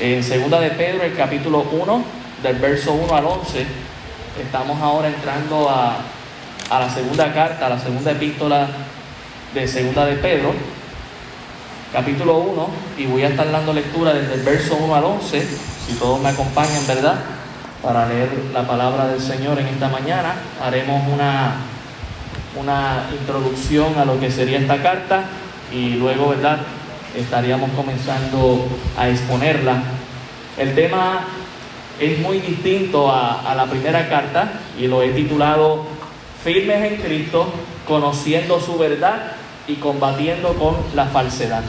[0.00, 2.04] En segunda de Pedro, el capítulo 1,
[2.42, 3.66] del verso 1 al 11,
[4.42, 5.96] estamos ahora entrando a,
[6.70, 8.68] a la segunda carta, a la segunda epístola
[9.54, 10.54] de segunda de Pedro,
[11.92, 15.46] capítulo 1, y voy a estar dando lectura desde el verso 1 al 11,
[15.86, 17.16] si todos me acompañan, ¿verdad?
[17.82, 20.34] Para leer la palabra del Señor en esta mañana.
[20.64, 21.56] Haremos una,
[22.58, 25.24] una introducción a lo que sería esta carta
[25.70, 26.60] y luego, ¿verdad?
[27.16, 28.66] Estaríamos comenzando
[28.96, 29.82] a exponerla.
[30.58, 31.26] El tema
[32.00, 35.84] es muy distinto a, la primera carta y lo he titulado
[36.42, 37.52] Firmes en Cristo,
[37.86, 39.32] conociendo su verdad
[39.68, 41.62] y combatiendo con la falsedad.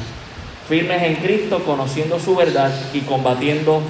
[0.67, 3.81] Firmes en Cristo, conociendo su verdad y combatiendo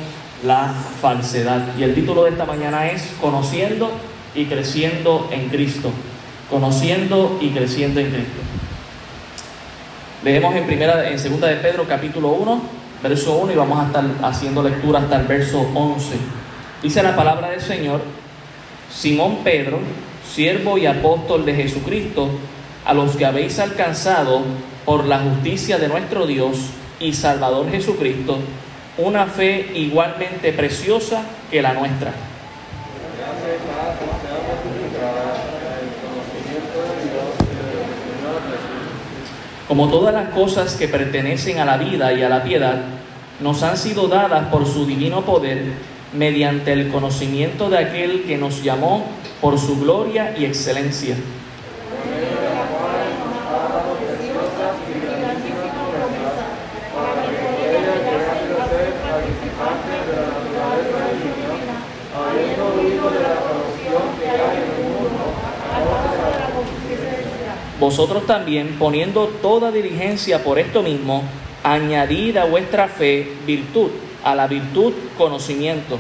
[0.44, 1.78] la falsedad.
[1.78, 3.92] Y el título de esta mañana es Conociendo
[4.36, 5.92] y creciendo en Cristo.
[6.50, 8.53] Conociendo y creciendo en Cristo.
[10.24, 12.62] Leemos en primera en segunda de Pedro capítulo 1,
[13.04, 16.16] verso 1 y vamos a estar haciendo lectura hasta el verso 11.
[16.82, 18.00] Dice la palabra del Señor,
[18.90, 19.80] Simón Pedro,
[20.26, 22.30] siervo y apóstol de Jesucristo,
[22.86, 24.44] a los que habéis alcanzado
[24.86, 26.70] por la justicia de nuestro Dios
[27.02, 28.38] y Salvador Jesucristo,
[28.98, 32.14] una fe igualmente preciosa que la nuestra.
[39.74, 42.80] Como todas las cosas que pertenecen a la vida y a la piedad,
[43.40, 45.64] nos han sido dadas por su divino poder
[46.16, 49.04] mediante el conocimiento de aquel que nos llamó
[49.42, 51.16] por su gloria y excelencia
[67.84, 71.22] Vosotros también, poniendo toda diligencia por esto mismo,
[71.66, 73.90] añadid a vuestra fe virtud,
[74.24, 76.00] a la virtud conocimiento.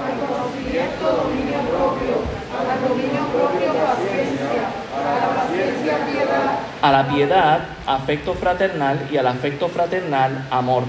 [0.00, 2.24] Al conocimiento dominio propio,
[2.56, 4.64] al dominio propio paciencia,
[4.96, 6.58] a la paciencia piedad.
[6.80, 10.84] A la piedad afecto fraternal y al afecto fraternal amor.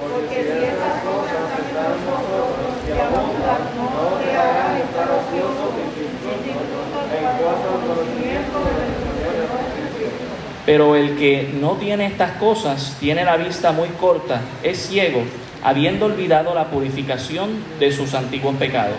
[0.00, 6.08] Porque si estas cosas están en vosotros y abundan, no te harán estar ociosos en
[7.36, 9.08] cuanto al conocimiento de
[10.68, 15.22] pero el que no tiene estas cosas tiene la vista muy corta, es ciego,
[15.64, 18.98] habiendo olvidado la purificación de sus antiguos pecados.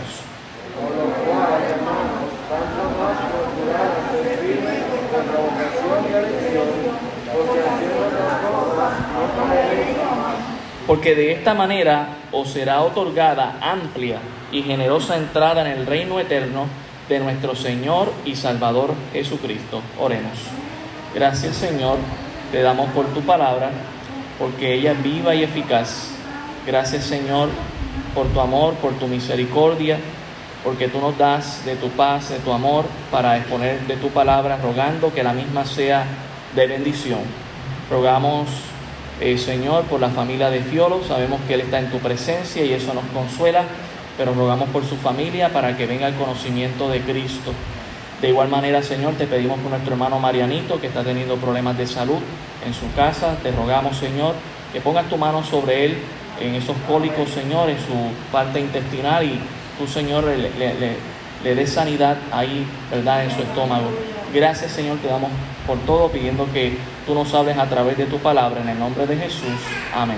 [10.88, 14.18] Porque de esta manera os será otorgada amplia
[14.52, 16.66] y generosa entrada en el reino eterno
[17.08, 19.84] de nuestro Señor y Salvador Jesucristo.
[20.00, 20.69] Oremos.
[21.14, 21.98] Gracias Señor,
[22.52, 23.72] te damos por tu palabra,
[24.38, 26.12] porque ella es viva y eficaz.
[26.68, 27.50] Gracias Señor
[28.14, 29.98] por tu amor, por tu misericordia,
[30.64, 34.58] porque tú nos das de tu paz, de tu amor, para exponer de tu palabra,
[34.58, 36.06] rogando que la misma sea
[36.56, 37.22] de bendición.
[37.90, 38.48] Rogamos,
[39.20, 42.74] eh, Señor, por la familia de Fiolo, sabemos que Él está en tu presencia y
[42.74, 43.64] eso nos consuela,
[44.16, 47.52] pero rogamos por su familia para que venga el conocimiento de Cristo.
[48.22, 51.88] De igual manera, Señor, te pedimos por nuestro hermano Marianito, que está teniendo problemas de
[51.88, 52.20] salud
[52.66, 53.38] en su casa.
[53.42, 54.34] Te rogamos, Señor,
[54.74, 55.98] que pongas tu mano sobre él
[56.42, 57.94] en esos cólicos, Señor, en su
[58.32, 59.40] parte intestinal y
[59.78, 60.96] tú, Señor, le, le,
[61.44, 63.90] le des sanidad ahí, ¿verdad?, en su estómago.
[64.34, 65.32] Gracias, Señor, te damos
[65.66, 68.62] por todo, pidiendo que tú nos hables a través de tu palabra.
[68.62, 69.60] En el nombre de Jesús.
[69.96, 70.18] Amén.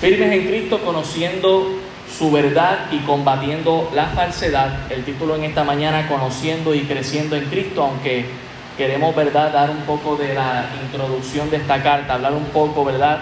[0.00, 1.81] Firmes en Cristo, conociendo
[2.16, 4.90] su verdad y combatiendo la falsedad.
[4.90, 8.26] El título en esta mañana, Conociendo y Creciendo en Cristo, aunque
[8.76, 13.20] queremos, ¿verdad?, dar un poco de la introducción de esta carta, hablar un poco, ¿verdad?,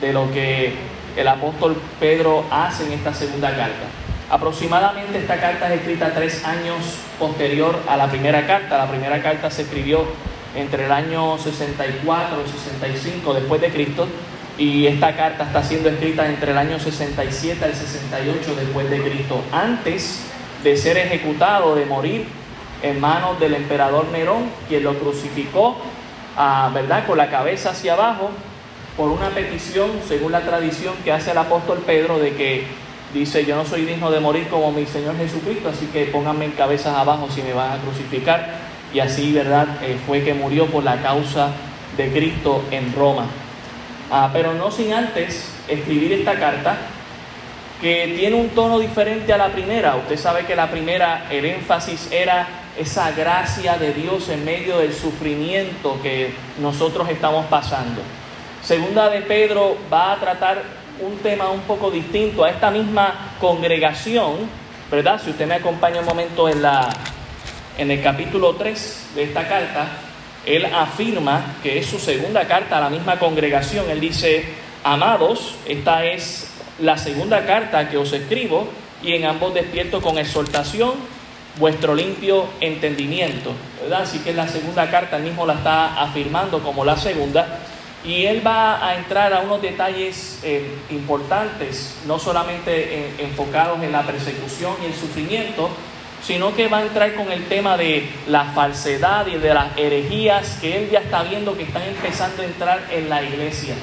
[0.00, 0.74] de lo que
[1.16, 3.86] el apóstol Pedro hace en esta segunda carta.
[4.30, 6.78] Aproximadamente esta carta es escrita tres años
[7.18, 8.78] posterior a la primera carta.
[8.78, 10.04] La primera carta se escribió
[10.54, 14.06] entre el año 64 y 65 después de Cristo
[14.60, 19.42] y esta carta está siendo escrita entre el año 67 al 68 después de Cristo,
[19.50, 20.26] antes
[20.62, 22.26] de ser ejecutado, de morir
[22.82, 25.78] en manos del emperador Nerón, quien lo crucificó,
[26.36, 28.32] ah, ¿verdad?, con la cabeza hacia abajo,
[28.98, 32.64] por una petición, según la tradición que hace el apóstol Pedro, de que
[33.14, 36.52] dice, yo no soy digno de morir como mi Señor Jesucristo, así que pónganme en
[36.52, 38.56] cabezas abajo si me van a crucificar.
[38.92, 41.48] Y así, ¿verdad?, eh, fue que murió por la causa
[41.96, 43.24] de Cristo en Roma.
[44.10, 46.76] Ah, pero no sin antes escribir esta carta
[47.80, 49.94] que tiene un tono diferente a la primera.
[49.96, 52.46] Usted sabe que la primera, el énfasis era
[52.76, 58.02] esa gracia de Dios en medio del sufrimiento que nosotros estamos pasando.
[58.62, 60.62] Segunda de Pedro va a tratar
[61.00, 64.38] un tema un poco distinto a esta misma congregación,
[64.90, 65.20] ¿verdad?
[65.22, 66.90] Si usted me acompaña un momento en, la,
[67.78, 69.86] en el capítulo 3 de esta carta,
[70.46, 73.90] él afirma que es su segunda carta a la misma congregación.
[73.90, 74.44] Él dice,
[74.84, 76.48] amados, esta es
[76.78, 78.68] la segunda carta que os escribo
[79.02, 80.92] y en ambos despierto con exhortación
[81.58, 83.52] vuestro limpio entendimiento.
[83.94, 87.60] Así que la segunda carta él mismo la está afirmando como la segunda.
[88.02, 94.02] Y él va a entrar a unos detalles eh, importantes, no solamente enfocados en la
[94.04, 95.68] persecución y el sufrimiento,
[96.22, 100.58] sino que va a entrar con el tema de la falsedad y de las herejías
[100.60, 103.74] que él ya está viendo que están empezando a entrar en la iglesia.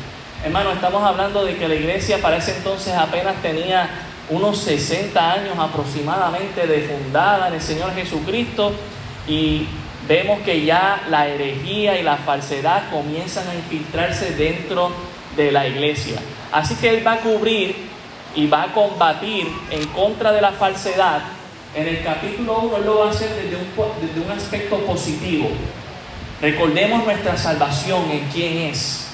[0.43, 3.89] Hermano, estamos hablando de que la iglesia para ese entonces apenas tenía
[4.29, 8.73] unos 60 años aproximadamente de fundada en el Señor Jesucristo
[9.27, 9.67] y
[10.07, 14.91] vemos que ya la herejía y la falsedad comienzan a infiltrarse dentro
[15.35, 16.19] de la iglesia.
[16.51, 17.75] Así que Él va a cubrir
[18.35, 21.21] y va a combatir en contra de la falsedad.
[21.75, 23.67] En el capítulo 1 Él lo va a hacer desde un,
[24.01, 25.49] desde un aspecto positivo.
[26.41, 29.07] Recordemos nuestra salvación en quién es.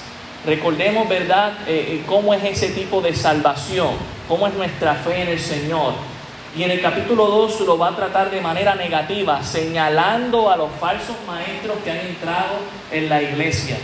[0.46, 3.94] Recordemos, ¿verdad?, eh, eh, cómo es ese tipo de salvación,
[4.28, 5.94] cómo es nuestra fe en el Señor.
[6.56, 10.70] Y en el capítulo 2 lo va a tratar de manera negativa, señalando a los
[10.78, 12.58] falsos maestros que han entrado
[12.92, 13.76] en la iglesia.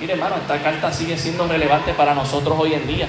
[0.00, 3.08] Mire, hermano, esta carta sigue siendo relevante para nosotros hoy en día,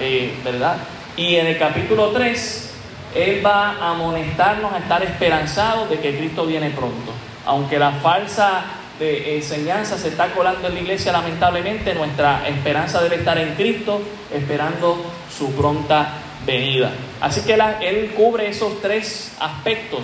[0.00, 0.76] eh, ¿verdad?
[1.16, 2.73] Y en el capítulo 3,
[3.14, 7.12] Él va a amonestarnos a estar esperanzados de que Cristo viene pronto.
[7.46, 8.64] Aunque la falsa
[8.98, 14.00] de enseñanza se está colando en la iglesia, lamentablemente, nuestra esperanza debe estar en Cristo,
[14.32, 14.96] esperando
[15.36, 16.08] su pronta
[16.44, 16.90] venida.
[17.20, 20.02] Así que Él cubre esos tres aspectos,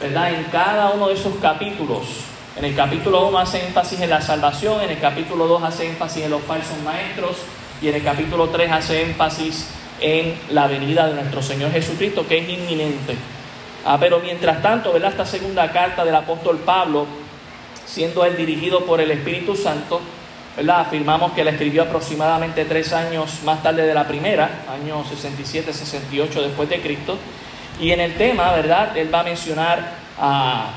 [0.00, 0.34] ¿verdad?
[0.34, 2.02] En cada uno de esos capítulos.
[2.56, 6.24] En el capítulo 1 hace énfasis en la salvación, en el capítulo 2 hace énfasis
[6.24, 7.36] en los falsos maestros
[7.80, 9.68] y en el capítulo 3 hace énfasis
[10.02, 13.16] en la venida de nuestro Señor Jesucristo, que es inminente.
[13.84, 15.10] Ah, pero mientras tanto, ¿verdad?
[15.10, 17.06] Esta segunda carta del apóstol Pablo,
[17.86, 20.00] siendo él dirigido por el Espíritu Santo,
[20.56, 20.80] ¿verdad?
[20.80, 26.68] Afirmamos que la escribió aproximadamente tres años más tarde de la primera, año 67-68 después
[26.68, 27.16] de Cristo.
[27.80, 28.96] Y en el tema, ¿verdad?
[28.96, 30.70] Él va a mencionar a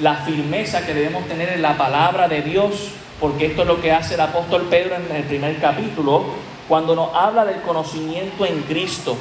[0.00, 2.90] la firmeza que debemos tener en la palabra de Dios,
[3.20, 6.24] porque esto es lo que hace el apóstol Pedro en el primer capítulo,
[6.70, 9.16] cuando nos habla del conocimiento en Cristo.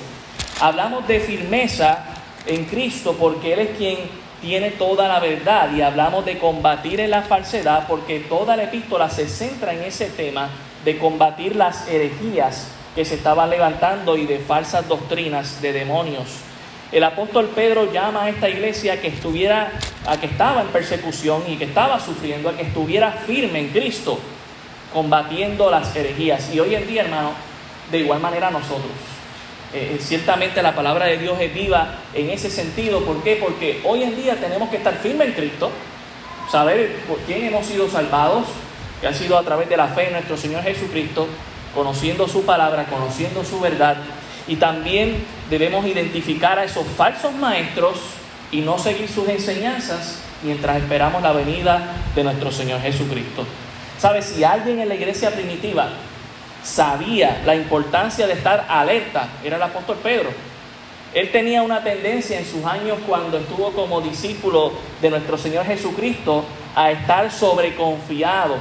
[0.61, 2.05] Hablamos de firmeza
[2.45, 3.97] en Cristo porque Él es quien
[4.39, 9.09] tiene toda la verdad y hablamos de combatir en la falsedad porque toda la epístola
[9.09, 10.47] se centra en ese tema
[10.85, 16.27] de combatir las herejías que se estaban levantando y de falsas doctrinas de demonios.
[16.91, 19.71] El apóstol Pedro llama a esta iglesia que estuviera,
[20.05, 24.19] a que estaba en persecución y que estaba sufriendo, a que estuviera firme en Cristo,
[24.93, 26.53] combatiendo las herejías.
[26.53, 27.31] Y hoy en día, hermano,
[27.91, 28.91] de igual manera nosotros.
[29.73, 33.01] Eh, eh, ciertamente la palabra de Dios es viva en ese sentido.
[33.01, 33.35] ¿Por qué?
[33.35, 35.69] Porque hoy en día tenemos que estar firmes en Cristo,
[36.51, 38.45] saber por quién hemos sido salvados,
[38.99, 41.27] que ha sido a través de la fe en nuestro Señor Jesucristo,
[41.75, 43.97] conociendo su palabra, conociendo su verdad.
[44.47, 47.99] Y también debemos identificar a esos falsos maestros
[48.51, 53.45] y no seguir sus enseñanzas mientras esperamos la venida de nuestro Señor Jesucristo.
[53.99, 54.25] ¿Sabes?
[54.25, 55.89] Si alguien en la iglesia primitiva
[56.63, 60.29] sabía la importancia de estar alerta, era el apóstol Pedro.
[61.13, 64.71] Él tenía una tendencia en sus años cuando estuvo como discípulo
[65.01, 66.45] de nuestro Señor Jesucristo
[66.75, 68.57] a estar sobreconfiado.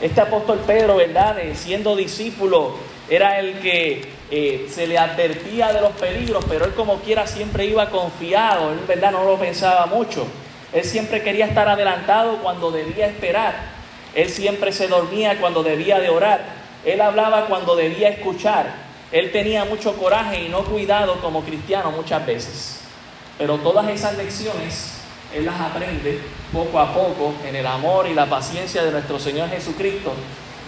[0.00, 1.36] Este apóstol Pedro, ¿verdad?
[1.54, 2.74] Siendo discípulo,
[3.08, 7.66] era el que eh, se le advertía de los peligros, pero él como quiera siempre
[7.66, 9.10] iba confiado, él, ¿verdad?
[9.10, 10.26] No lo pensaba mucho.
[10.72, 13.77] Él siempre quería estar adelantado cuando debía esperar.
[14.14, 16.40] Él siempre se dormía cuando debía de orar.
[16.84, 18.88] Él hablaba cuando debía escuchar.
[19.12, 22.80] Él tenía mucho coraje y no cuidado como cristiano muchas veces.
[23.38, 24.94] Pero todas esas lecciones
[25.34, 26.20] Él las aprende
[26.52, 30.12] poco a poco en el amor y la paciencia de nuestro Señor Jesucristo.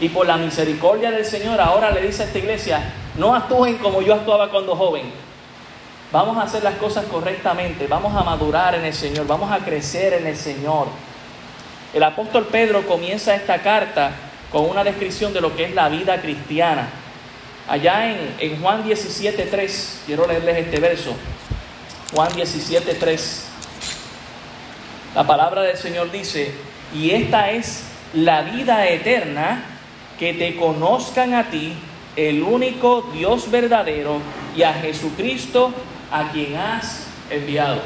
[0.01, 4.01] Y por la misericordia del Señor ahora le dice a esta iglesia, no actúen como
[4.01, 5.13] yo actuaba cuando joven.
[6.13, 10.15] Vamos a hacer las cosas correctamente, vamos a madurar en el Señor, vamos a crecer
[10.15, 10.89] en el Señor.
[11.93, 14.13] El apóstol Pedro comienza esta carta
[14.53, 16.89] con una descripción de lo que es la vida cristiana.
[17.69, 21.15] Allá en, en Juan 17.3, quiero leerles este verso.
[22.15, 23.43] Juan 17.3.
[25.17, 26.55] La palabra del Señor dice,
[26.95, 29.65] y esta es la vida eterna,
[30.17, 31.75] que te conozcan a ti,
[32.15, 34.21] el único Dios verdadero,
[34.57, 35.73] y a Jesucristo,
[36.13, 37.81] a quien has enviado.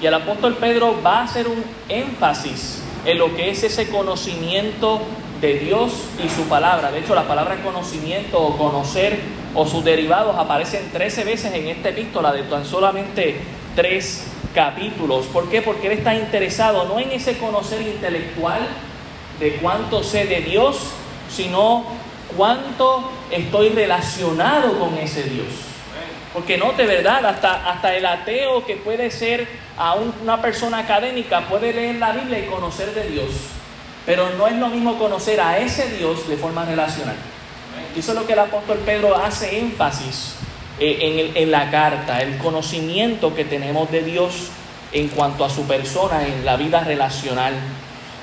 [0.00, 5.00] Y el apóstol Pedro va a hacer un énfasis en lo que es ese conocimiento
[5.40, 5.92] de Dios
[6.24, 6.92] y su palabra.
[6.92, 9.18] De hecho, la palabra conocimiento o conocer
[9.54, 13.36] o sus derivados aparecen 13 veces en esta epístola de tan solamente
[13.74, 15.26] tres capítulos.
[15.26, 15.62] ¿Por qué?
[15.62, 18.60] Porque él está interesado no en ese conocer intelectual
[19.40, 20.78] de cuánto sé de Dios,
[21.28, 21.84] sino
[22.36, 25.46] cuánto estoy relacionado con ese Dios.
[26.32, 27.26] Porque note, ¿verdad?
[27.26, 32.38] Hasta, hasta el ateo que puede ser a una persona académica puede leer la Biblia
[32.38, 33.30] y conocer de Dios.
[34.04, 37.16] Pero no es lo mismo conocer a ese Dios de forma relacional.
[37.96, 40.34] Eso es lo que el apóstol Pedro hace énfasis
[40.80, 44.48] eh, en, la carta, el conocimiento que tenemos de Dios
[44.92, 47.54] en cuanto a su persona en la vida relacional.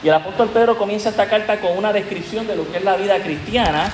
[0.03, 2.95] Y el apóstol Pedro comienza esta carta con una descripción de lo que es la
[2.95, 3.91] vida cristiana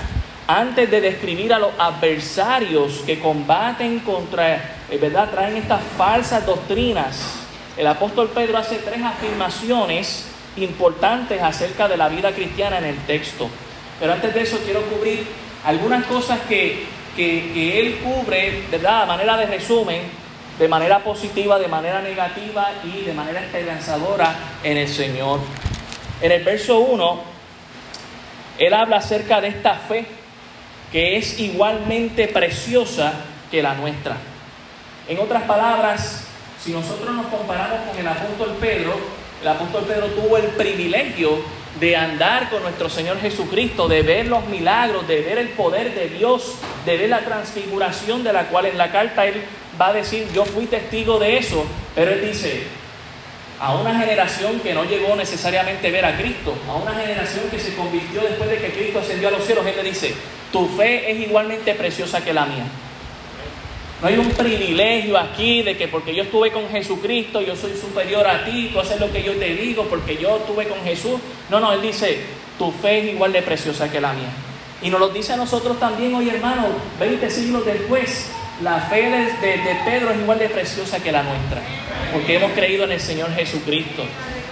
[0.48, 4.56] antes de describir a los adversarios que combaten contra,
[4.90, 5.30] eh, ¿verdad?
[5.32, 7.45] Traen estas falsas doctrinas.
[7.77, 13.50] El apóstol Pedro hace tres afirmaciones importantes acerca de la vida cristiana en el texto.
[14.00, 15.25] Pero antes de eso quiero cubrir
[15.65, 19.03] algunas cosas que, que, él cubre, ¿verdad?
[19.03, 20.01] A manera de resumen,
[20.58, 25.41] de manera positiva, de manera negativa y de manera esperanzadora en el Señor.
[26.22, 27.22] En el verso 1,
[28.60, 30.05] él habla acerca de esta fe
[30.94, 33.13] que es igualmente preciosa
[33.51, 34.15] que la nuestra.
[35.10, 36.25] En otras palabras,
[36.65, 38.93] si nosotros nos comparamos con el apóstol Pedro,
[39.39, 41.38] el apóstol Pedro tuvo el privilegio
[41.79, 46.10] de andar con nuestro Señor Jesucristo, de ver los milagros, de ver el poder de
[46.10, 49.43] Dios, de ver la transfiguración de la cual en la carta él
[49.79, 52.63] va a decir, yo fui testigo de eso, pero él dice,
[53.60, 57.60] a una generación que no llegó necesariamente a ver a Cristo, a una generación que
[57.60, 60.15] se convirtió después de que Cristo ascendió a los cielos, él le dice,
[60.51, 62.65] tu fe es igualmente preciosa que la mía.
[64.02, 68.28] No hay un privilegio aquí de que porque yo estuve con Jesucristo, yo soy superior
[68.28, 71.20] a ti, tú haces lo que yo te digo porque yo estuve con Jesús.
[71.50, 72.20] No, no, Él dice,
[72.60, 74.30] tu fe es igual de preciosa que la mía.
[74.82, 76.68] Y nos lo dice a nosotros también hoy, hermano,
[77.00, 78.30] 20 siglos después,
[78.62, 79.10] la fe
[79.42, 81.62] de, Pedro es igual de preciosa que la nuestra,
[82.14, 84.04] porque hemos creído en el Señor Jesucristo.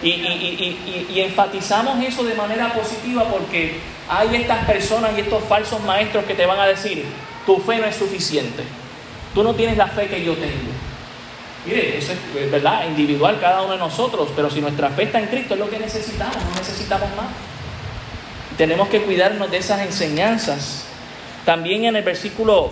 [0.01, 3.77] Y, y, enfatizamos eso de manera positiva porque
[4.09, 7.05] hay estas personas y estos falsos maestros que te van a decir,
[7.45, 8.63] tu fe no es suficiente.
[9.33, 10.71] Tú no tienes la fe que yo tengo.
[11.65, 15.27] Mire, eso es verdad, individual cada uno de nosotros, pero si nuestra fe está en
[15.27, 17.27] Cristo es lo que necesitamos, no necesitamos más.
[18.57, 20.85] Tenemos que cuidarnos de esas enseñanzas.
[21.45, 22.71] También en el versículo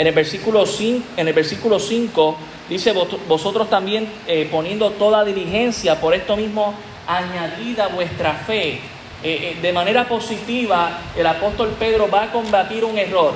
[0.00, 2.36] en el versículo 5, en el versículo 5
[2.70, 2.94] dice
[3.28, 6.74] vosotros también eh, poniendo toda diligencia por esto mismo
[7.06, 8.68] añadida vuestra fe.
[8.72, 8.80] Eh,
[9.22, 13.34] eh, de manera positiva, el apóstol Pedro va a combatir un error.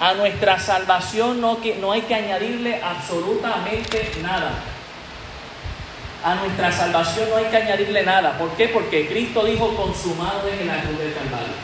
[0.00, 1.58] A nuestra salvación no,
[1.92, 4.52] hay que añadirle absolutamente nada.
[6.24, 8.38] A nuestra salvación no hay que añadirle nada.
[8.38, 8.68] ¿Por qué?
[8.68, 11.54] Porque Cristo dijo consumado es el cruz del Calvario.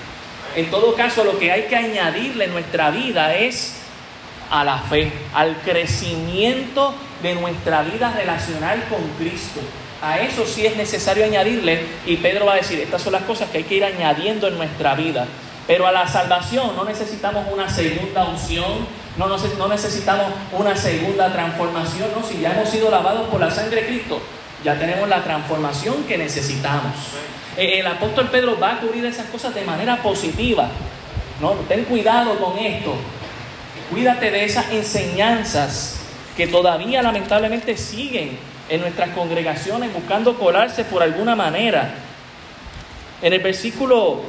[0.56, 3.80] En todo caso, lo que hay que añadirle en nuestra vida es
[4.50, 9.60] a la fe, al crecimiento de nuestra vida relacional con Cristo.
[10.02, 13.48] A eso sí es necesario añadirle, y Pedro va a decir, estas son las cosas
[13.50, 15.26] que hay que ir añadiendo en nuestra vida.
[15.66, 22.08] Pero a la salvación no necesitamos una segunda unción, no, no necesitamos una segunda transformación,
[22.14, 24.20] no, si ya hemos sido lavados por la sangre de Cristo,
[24.62, 26.92] ya tenemos la transformación que necesitamos.
[27.56, 30.68] Eh, el apóstol Pedro va a cubrir esas cosas de manera positiva.
[31.40, 31.52] ¿no?
[31.68, 32.94] Ten cuidado con esto.
[33.90, 36.00] Cuídate de esas enseñanzas
[36.36, 41.94] que todavía lamentablemente siguen en nuestras congregaciones buscando colarse por alguna manera.
[43.22, 44.22] En el versículo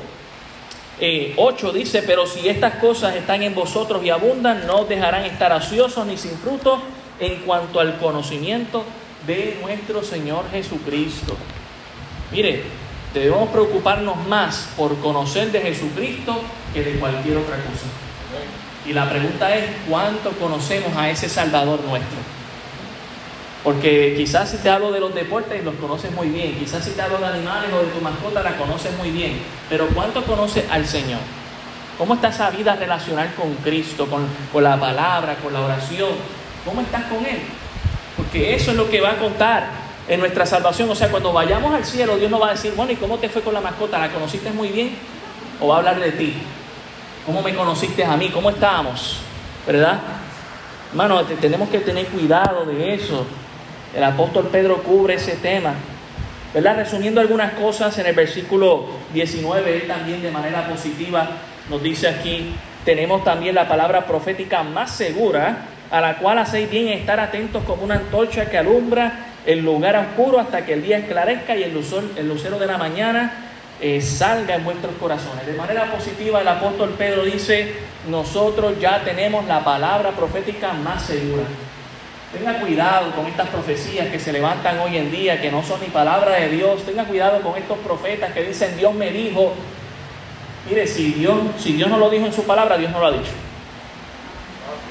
[0.98, 5.52] 8 eh, dice, pero si estas cosas están en vosotros y abundan, no dejarán estar
[5.52, 6.82] ociosos ni sin fruto
[7.20, 8.84] en cuanto al conocimiento
[9.28, 11.36] de nuestro Señor Jesucristo.
[12.32, 12.64] Mire,
[13.14, 16.36] debemos preocuparnos más por conocer de Jesucristo
[16.74, 17.88] que de cualquier otra cosa.
[18.86, 22.18] Y la pregunta es, ¿cuánto conocemos a ese Salvador nuestro?
[23.66, 26.56] Porque quizás si te hablo de los deportes, los conoces muy bien.
[26.60, 29.40] Quizás si te hablo de animales o de tu mascota, la conoces muy bien.
[29.68, 31.20] Pero ¿cuánto conoces al Señor?
[31.98, 36.12] ¿Cómo está esa vida relacional con Cristo, con, la palabra, con la oración?
[36.64, 37.40] ¿Cómo estás con Él?
[38.16, 39.68] Porque eso es lo que va a contar
[40.08, 40.88] en nuestra salvación.
[40.92, 43.30] O sea, cuando vayamos al cielo, Dios nos va a decir, bueno, ¿y cómo te
[43.30, 43.98] fue con la mascota?
[43.98, 44.92] ¿La conociste muy bien?
[45.60, 46.36] ¿O va a hablar de ti?
[47.26, 48.30] ¿Cómo me conociste a mí?
[48.30, 49.22] ¿Cómo estábamos?
[49.66, 50.02] ¿Verdad?
[50.92, 53.26] Hermano, tenemos que tener cuidado de eso.
[53.96, 55.74] El apóstol Pedro cubre ese tema.
[56.54, 56.78] ¿Verdad?
[56.78, 61.28] Resumiendo algunas cosas en el versículo 19, él también de manera positiva
[61.70, 62.54] nos dice aquí,
[62.86, 67.84] tenemos también la palabra profética más segura, a la cual hacéis bien estar atentos como
[67.84, 72.08] una antorcha que alumbra el lugar oscuro hasta que el día esclarezca y el, lucero,
[72.16, 73.34] el lucero de la mañana
[73.82, 75.46] eh, salga en vuestros corazones.
[75.46, 77.74] De manera positiva, el apóstol Pedro dice,
[78.10, 81.44] nosotros ya tenemos la palabra profética más segura.
[82.38, 85.88] Tenga cuidado con estas profecías que se levantan hoy en día, que no son ni
[85.88, 86.84] palabra de Dios.
[86.84, 89.54] Tenga cuidado con estos profetas que dicen Dios me dijo.
[90.70, 93.12] Mire, si Dios, si Dios no lo dijo en su palabra, Dios no lo ha
[93.12, 93.32] dicho.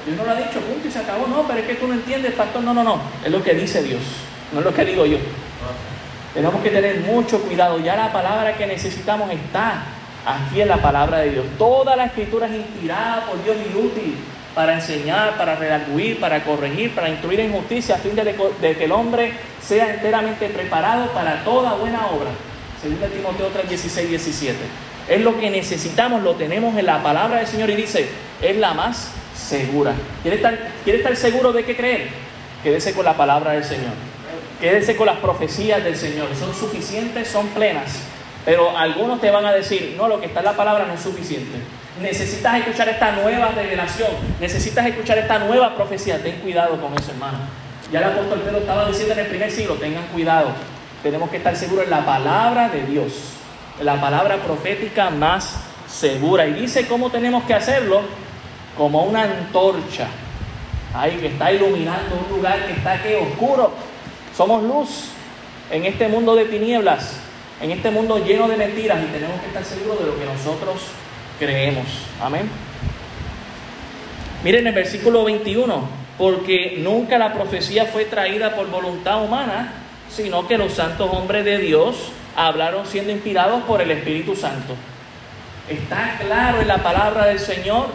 [0.05, 1.27] Dios no lo ha dicho, punto y se acabó.
[1.27, 2.63] No, pero es que tú no entiendes, pastor.
[2.63, 2.99] No, no, no.
[3.23, 4.01] Es lo que dice Dios,
[4.51, 5.17] no es lo que digo yo.
[6.33, 7.77] Tenemos que tener mucho cuidado.
[7.79, 9.83] Ya la palabra que necesitamos está
[10.25, 11.45] aquí en la palabra de Dios.
[11.59, 14.15] Toda la escritura es inspirada por Dios y útil
[14.55, 18.33] para enseñar, para redarguir, para corregir, para instruir en justicia, a fin de,
[18.75, 22.29] que el hombre sea enteramente preparado para toda buena obra.
[22.81, 24.57] Según Timoteo 3, 16, 17.
[25.09, 28.07] Es lo que necesitamos, lo tenemos en la palabra del Señor y dice,
[28.41, 29.93] es la más segura.
[30.21, 32.07] ¿Quiere estar, quiere estar seguro de qué creer?
[32.63, 33.91] Quédese con la palabra del Señor.
[34.61, 36.29] Quédese con las profecías del Señor.
[36.39, 37.99] Son suficientes, son plenas.
[38.45, 41.01] Pero algunos te van a decir, no, lo que está en la palabra no es
[41.01, 41.57] suficiente.
[42.01, 44.09] Necesitas escuchar esta nueva revelación,
[44.41, 46.21] necesitas escuchar esta nueva profecía.
[46.21, 47.37] Ten cuidado con eso, hermano.
[47.89, 50.49] Ya el apóstol Pedro estaba diciendo en el primer siglo, tengan cuidado.
[51.01, 53.13] Tenemos que estar seguros en la palabra de Dios,
[53.81, 55.55] la palabra profética más
[55.87, 56.45] segura.
[56.47, 58.01] Y dice cómo tenemos que hacerlo,
[58.77, 60.07] como una antorcha,
[60.93, 63.71] ahí que está iluminando un lugar que está aquí oscuro.
[64.35, 65.11] Somos luz
[65.71, 67.19] en este mundo de tinieblas,
[67.61, 70.81] en este mundo lleno de mentiras y tenemos que estar seguros de lo que nosotros
[71.39, 71.85] creemos.
[72.21, 72.49] Amén.
[74.43, 75.87] Miren el versículo 21,
[76.17, 79.73] porque nunca la profecía fue traída por voluntad humana,
[80.09, 84.75] sino que los santos hombres de Dios hablaron siendo inspirados por el Espíritu Santo.
[85.69, 87.87] Está claro en la palabra del Señor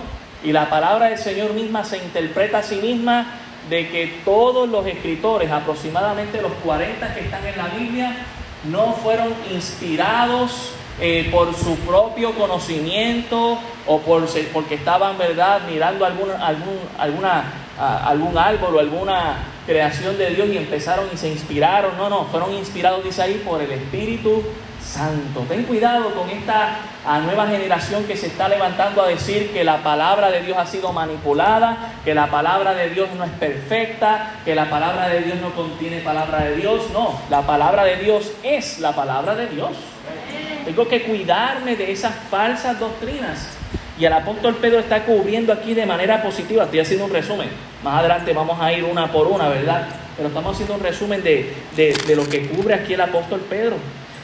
[0.43, 3.27] y la palabra del Señor misma se interpreta a sí misma
[3.69, 8.17] de que todos los escritores, aproximadamente los 40 que están en la Biblia,
[8.65, 16.31] no fueron inspirados eh, por su propio conocimiento o por, porque estaban, ¿verdad?, mirando algún,
[16.31, 17.45] algún, alguna,
[17.79, 19.37] algún árbol o alguna
[19.67, 21.97] creación de Dios y empezaron y se inspiraron.
[21.97, 24.43] No, no, fueron inspirados, dice ahí, por el Espíritu
[24.83, 25.45] Santo.
[25.49, 26.79] Ten cuidado con esta
[27.25, 30.93] nueva generación que se está levantando a decir que la palabra de Dios ha sido
[30.93, 35.51] manipulada, que la palabra de Dios no es perfecta, que la palabra de Dios no
[35.55, 36.91] contiene palabra de Dios.
[36.93, 39.71] No, la palabra de Dios es la palabra de Dios.
[40.65, 43.49] Tengo que cuidarme de esas falsas doctrinas.
[43.99, 46.65] Y el apóstol Pedro está cubriendo aquí de manera positiva.
[46.65, 47.49] Estoy haciendo un resumen.
[47.85, 49.89] Más adelante vamos a ir una por una, ¿verdad?
[50.17, 53.77] Pero estamos haciendo un resumen de, de, lo que cubre aquí el apóstol Pedro.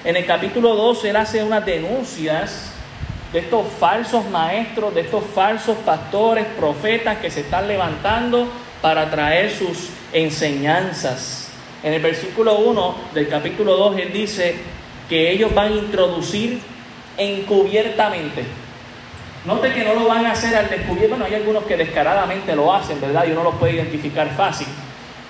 [0.04, 2.72] En el capítulo 12 él hace unas denuncias
[3.32, 8.48] de estos falsos maestros, de estos falsos pastores, profetas que se están levantando
[8.80, 11.48] para traer sus enseñanzas.
[11.82, 14.56] En el versículo 1 del capítulo 2 él dice,
[15.08, 16.60] que ellos van a introducir
[17.16, 18.44] encubiertamente.
[19.44, 21.10] Note que no lo van a hacer al descubierto.
[21.10, 23.26] Bueno, hay algunos que descaradamente lo hacen, ¿verdad?
[23.28, 24.66] Y uno los puede identificar fácil.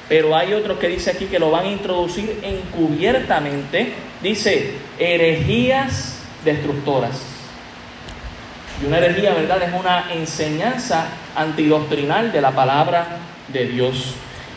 [0.08, 3.92] Pero hay otros que dice aquí que lo van a introducir encubiertamente.
[4.22, 7.20] Dice, herejías destructoras.
[8.82, 9.62] Y una herejía, ¿verdad?
[9.62, 14.14] Es una enseñanza antidoctrinal de la palabra de Dios.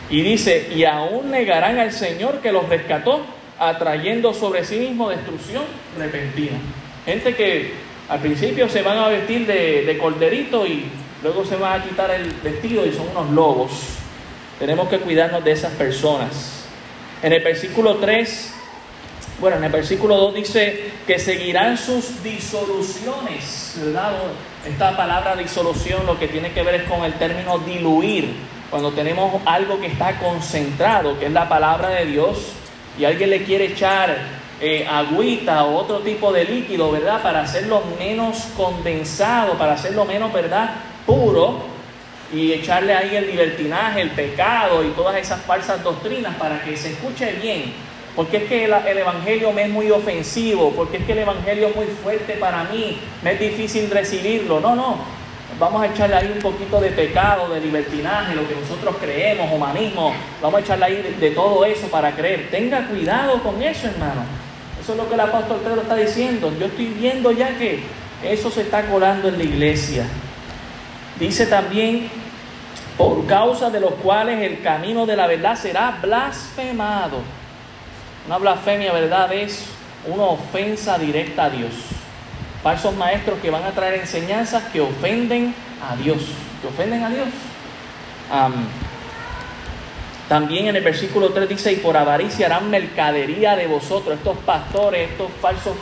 [0.08, 3.26] Y dice, y aún negarán al Señor que los rescató
[3.60, 5.62] atrayendo sobre sí mismo destrucción
[5.96, 6.56] repentina.
[7.04, 7.72] Gente que
[8.08, 10.86] al principio se van a vestir de, de corderito y
[11.22, 13.70] luego se van a quitar el vestido y son unos lobos.
[14.58, 16.64] Tenemos que cuidarnos de esas personas.
[17.22, 18.54] En el versículo 3,
[19.40, 24.12] bueno, en el versículo 2 dice que seguirán sus disoluciones, ¿verdad?
[24.66, 28.34] Esta palabra disolución lo que tiene que ver es con el término diluir.
[28.70, 32.52] Cuando tenemos algo que está concentrado, que es la palabra de Dios,
[32.98, 34.16] y alguien le quiere echar
[34.60, 37.22] eh, agüita o otro tipo de líquido, ¿verdad?
[37.22, 40.70] Para hacerlo menos condensado, para hacerlo menos, ¿verdad?
[41.06, 41.62] Puro
[42.32, 46.92] y echarle ahí el libertinaje, el pecado y todas esas falsas doctrinas para que se
[46.92, 47.72] escuche bien.
[48.14, 51.68] Porque es que el, el, Evangelio me es muy ofensivo, porque es que el Evangelio
[51.68, 54.60] es muy fuerte para mí, me es difícil recibirlo.
[54.60, 54.98] No, no,
[55.60, 60.14] vamos a echarle ahí un poquito de pecado, de libertinaje, lo que nosotros creemos, humanismo,
[60.40, 62.48] vamos a echarle ahí de, todo eso para creer.
[62.50, 64.22] Tenga cuidado con eso, hermano.
[64.80, 66.50] Eso es lo que el apóstol Pedro está diciendo.
[66.58, 67.80] Yo estoy viendo ya que
[68.24, 70.06] eso se está colando en la iglesia.
[71.18, 72.08] Dice también,
[72.96, 77.18] por causa de los cuales el camino de la verdad será blasfemado.
[78.26, 79.30] Una blasfemia, ¿verdad?
[79.34, 79.66] Es
[80.06, 81.74] una ofensa directa a Dios
[82.62, 86.18] falsos maestros que van a traer enseñanzas que ofenden a Dios,
[86.60, 87.28] que ofenden a Dios.
[90.28, 95.10] también en el versículo 3 dice, y por avaricia harán mercadería de vosotros, estos pastores,
[95.10, 95.74] estos falsos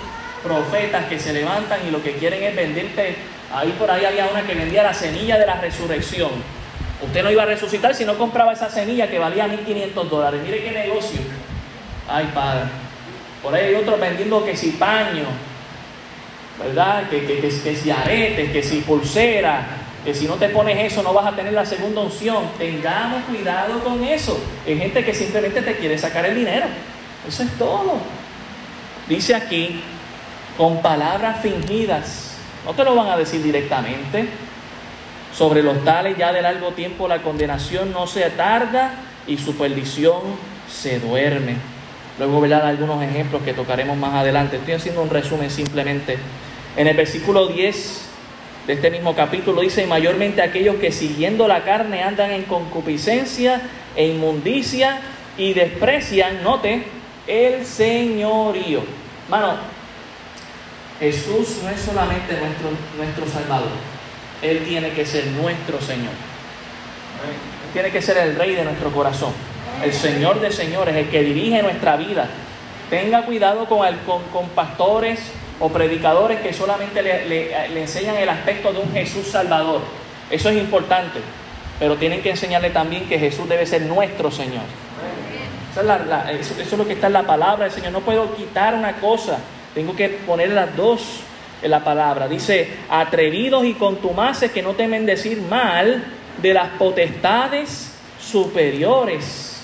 [0.43, 3.17] profetas que se levantan y lo que quieren es venderte.
[3.53, 6.31] Ahí por ahí había una que vendía la semilla de la resurrección.
[7.03, 10.41] Usted no iba a resucitar si no compraba esa semilla que valía 1.500 dólares.
[10.45, 11.21] Mire qué negocio.
[12.09, 12.65] Ay, Padre.
[13.43, 14.71] Por ahí hay otros vendiendo que si
[16.59, 17.09] ¿verdad?
[17.09, 19.67] Que, que, que, si aretes, que si pulsera,
[20.05, 22.45] que si no te pones eso no vas a tener la segunda unción.
[22.59, 24.39] Tengamos cuidado con eso.
[24.67, 26.67] Hay gente que simplemente te quiere sacar el dinero.
[27.27, 27.99] Eso es todo.
[29.09, 29.83] Dice aquí,
[30.57, 32.37] con palabras fingidas.
[32.65, 34.29] No te lo van a decir directamente.
[35.35, 38.93] Sobre los tales ya de largo tiempo la condenación no se tarda
[39.27, 40.21] y su perdición
[40.69, 41.57] se duerme.
[42.19, 44.57] Luego verán algunos ejemplos que tocaremos más adelante.
[44.57, 46.19] Estoy haciendo un resumen simplemente.
[46.77, 48.09] En el versículo 10
[48.67, 53.63] de este mismo capítulo dice, mayormente aquellos que siguiendo la carne andan en concupiscencia
[53.97, 55.01] e inmundicia
[55.39, 56.85] y desprecian, note,
[57.27, 58.83] el señorío.
[59.31, 59.55] Mano,
[61.01, 63.71] Jesús no es solamente nuestro, nuestro Salvador,
[64.43, 66.13] Él tiene que ser nuestro Señor.
[67.25, 69.33] Él tiene que ser el Rey de nuestro corazón,
[69.83, 72.29] el Señor de señores, el que dirige nuestra vida.
[72.91, 75.21] Tenga cuidado con, el, con, con pastores
[75.61, 79.81] o predicadores que solamente le, le, enseñan el aspecto de un Jesús Salvador.
[80.31, 81.21] Eso es importante,
[81.79, 84.65] pero tienen que enseñarle también que Jesús debe ser nuestro Señor.
[86.31, 87.93] Es, eso es, lo que está en la palabra del Señor.
[87.93, 89.39] No puedo quitar una cosa,
[89.75, 91.21] tengo que poner las dos
[91.63, 92.29] en la palabra.
[92.29, 96.05] Dice, atrevidos y contumaces que no temen decir mal
[96.41, 99.61] de las potestades superiores.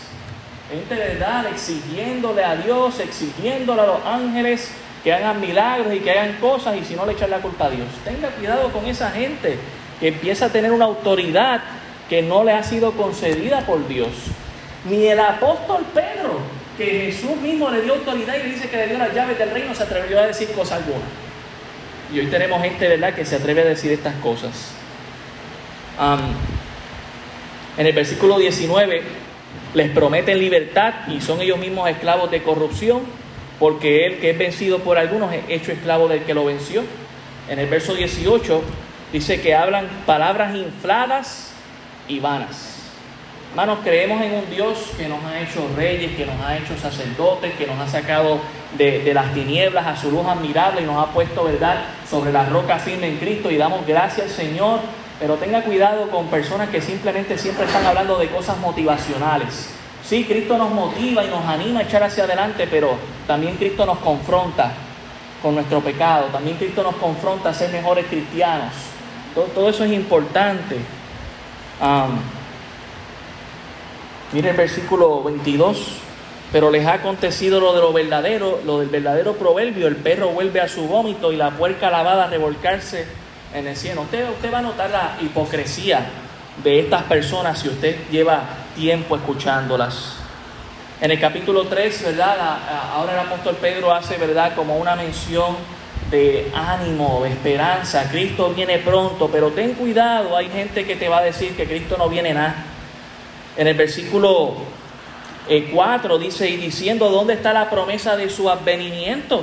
[0.71, 4.71] Gente de verdad exigiéndole a Dios, exigiéndole a los ángeles
[5.05, 7.71] que hagan milagros y que hagan cosas y si no le echan la culpa a
[7.71, 7.87] Dios.
[8.05, 9.59] Tenga cuidado con esa gente
[10.01, 11.61] que empieza a tener una autoridad
[12.09, 14.09] que no le ha sido concedida por Dios.
[14.89, 16.39] Ni el apóstol Pedro,
[16.77, 19.51] que Jesús mismo le dio autoridad y le dice que le dio las llaves del
[19.51, 21.05] reino, se atrevió a decir cosa alguna.
[22.13, 24.73] Y hoy tenemos gente, ¿verdad?, que se atreve a decir estas cosas.
[27.77, 29.03] En el versículo 19
[29.75, 33.03] les prometen libertad y son ellos mismos esclavos de corrupción,
[33.59, 36.83] porque él que es vencido por algunos es hecho esclavo del que lo venció.
[37.49, 38.63] En el verso 18
[39.13, 41.53] dice que hablan palabras infladas
[42.09, 42.71] y vanas.
[43.51, 47.55] Hermanos, creemos en un Dios que nos ha hecho reyes, que nos ha hecho sacerdotes,
[47.55, 48.41] que nos ha sacado
[48.77, 52.47] de, de, las tinieblas a su luz admirable y nos ha puesto, ¿verdad?, sobre la
[52.47, 54.81] roca firme en Cristo y damos gracias, Señor.
[55.21, 59.71] Pero tenga cuidado con personas que simplemente siempre están hablando de cosas motivacionales.
[60.05, 63.99] Sí, Cristo nos motiva y nos anima a echar hacia adelante, pero también Cristo nos
[63.99, 64.73] confronta
[65.43, 66.27] con nuestro pecado.
[66.27, 68.73] También Cristo nos confronta a ser mejores cristianos.
[69.35, 70.77] Todo, eso es importante.
[74.33, 76.01] Mire el versículo 22.
[76.53, 80.61] Pero les ha acontecido lo de lo verdadero, lo del verdadero proverbio, el perro vuelve
[80.61, 83.07] a su vómito y la puerca lavada a revolcarse
[83.53, 84.03] en el cielo.
[84.03, 86.07] Usted, usted va a notar la hipocresía
[86.63, 90.17] de estas personas si usted lleva tiempo escuchándolas.
[91.01, 92.59] En el capítulo 3, ¿verdad?
[92.93, 94.55] Ahora el apóstol Pedro hace, ¿verdad?
[94.55, 95.57] Como una mención
[96.11, 98.09] de ánimo, de esperanza.
[98.11, 101.97] Cristo viene pronto, pero ten cuidado, hay gente que te va a decir que Cristo
[101.99, 102.65] no viene nada.
[103.57, 104.55] En el versículo
[105.73, 109.43] 4 dice, y diciendo, ¿dónde está la promesa de su advenimiento?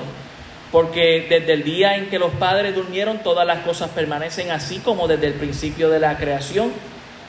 [0.72, 5.08] Porque desde el día en que los padres durmieron, todas las cosas permanecen así como
[5.08, 6.72] desde el principio de la creación.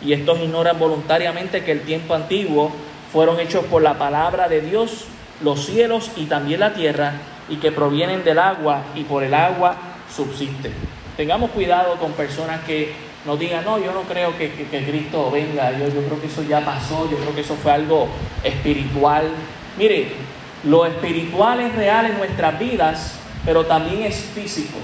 [0.04, 2.72] Y estos ignoran voluntariamente que el tiempo antiguo
[3.12, 5.04] fueron hechos por la palabra de Dios,
[5.42, 7.12] los cielos y también la tierra,
[7.48, 9.76] y que provienen del agua y por el agua
[10.14, 10.72] subsisten.
[11.16, 12.92] Tengamos cuidado con personas que
[13.26, 16.26] nos digan, no, yo no creo que, que, que Cristo venga, yo, yo creo que
[16.26, 18.08] eso ya pasó, yo creo que eso fue algo
[18.42, 19.28] espiritual.
[19.78, 20.08] Mire,
[20.64, 24.78] lo espiritual es real en nuestras vidas, pero también es físico.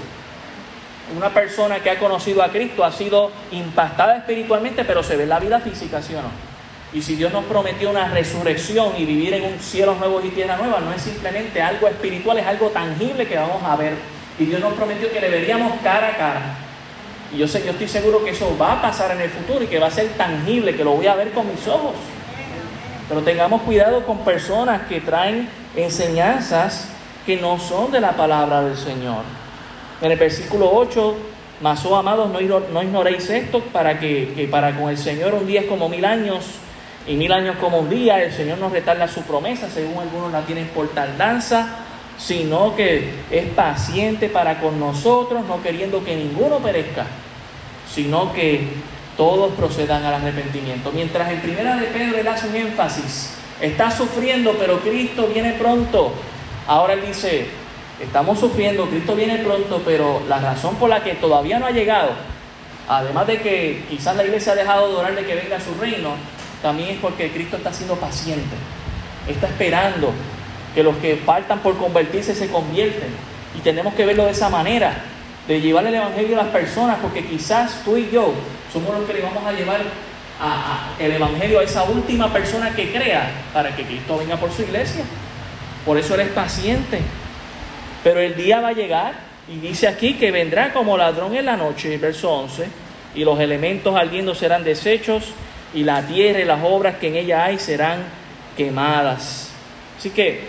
[1.15, 5.29] Una persona que ha conocido a Cristo ha sido impactada espiritualmente, pero se ve en
[5.29, 6.29] la vida física, ¿sí o no?
[6.91, 10.57] Y si Dios nos prometió una resurrección y vivir en un cielo nuevo y tierra
[10.57, 13.93] nueva, no es simplemente algo espiritual, es algo tangible que vamos a ver.
[14.39, 16.41] Y Dios nos prometió que le veríamos cara a cara.
[17.33, 19.67] Y yo, sé, yo estoy seguro que eso va a pasar en el futuro y
[19.67, 21.93] que va a ser tangible, que lo voy a ver con mis ojos.
[23.07, 26.87] Pero tengamos cuidado con personas que traen enseñanzas
[27.25, 29.23] que no son de la palabra del Señor.
[30.01, 31.15] En el versículo 8,
[31.61, 35.45] mas oh amados, no, no ignoréis esto, para que, que, para con el Señor un
[35.45, 36.45] día es como mil años
[37.07, 40.41] y mil años como un día, el Señor nos retarda su promesa, según algunos la
[40.41, 41.67] tienen por tardanza,
[42.17, 47.05] sino que es paciente para con nosotros, no queriendo que ninguno perezca,
[47.91, 48.67] sino que
[49.17, 50.91] todos procedan al arrepentimiento.
[50.93, 56.13] Mientras en primera de Pedro él hace un énfasis, está sufriendo, pero Cristo viene pronto.
[56.67, 57.47] Ahora él dice,
[57.99, 62.11] estamos sufriendo, Cristo viene pronto, pero la razón por la que todavía no ha llegado,
[62.87, 66.11] además de que quizás la iglesia ha dejado de orar de que venga su reino,
[66.61, 68.55] también es porque Cristo está siendo paciente,
[69.27, 70.11] está esperando
[70.73, 73.09] que los que faltan por convertirse se convierten.
[73.57, 74.93] Y tenemos que verlo de esa manera,
[75.47, 78.33] de llevar el Evangelio a las personas, porque quizás tú y yo
[78.71, 79.81] somos los que le vamos a llevar
[80.99, 85.03] el Evangelio a esa última persona que crea para que Cristo venga por su iglesia.
[85.85, 86.99] Por eso Él es paciente.
[88.03, 89.13] Pero el día va a llegar
[89.47, 92.67] y dice aquí que vendrá como ladrón en la noche, verso 11,
[93.15, 95.33] y los elementos ardiendo serán deshechos
[95.73, 98.03] y la tierra y las obras que en ella hay serán
[98.55, 99.49] quemadas.
[99.97, 100.41] Así que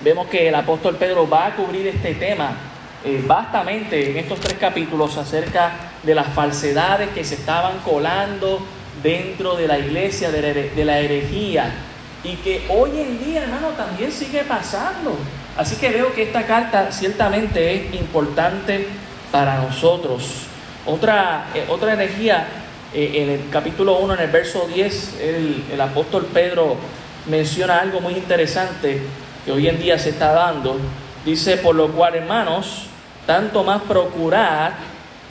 [0.00, 2.56] vemos que el apóstol Pedro va a cubrir este tema
[3.04, 8.66] eh, vastamente en estos tres capítulos acerca de las falsedades que se estaban colando
[9.02, 11.70] dentro de la iglesia, de la herejía,
[12.22, 15.18] y que hoy en día, hermano, también sigue pasando.
[15.56, 18.88] Así que veo que esta carta ciertamente es importante
[19.30, 20.46] para nosotros.
[20.84, 22.46] Otra, eh, otra herejía,
[22.92, 26.76] eh, en el capítulo 1, en el verso 10, el, el apóstol Pedro
[27.26, 29.00] menciona algo muy interesante
[29.44, 30.76] que hoy en día se está dando.
[31.24, 32.86] Dice, por lo cual, hermanos,
[33.26, 34.72] tanto más procurar,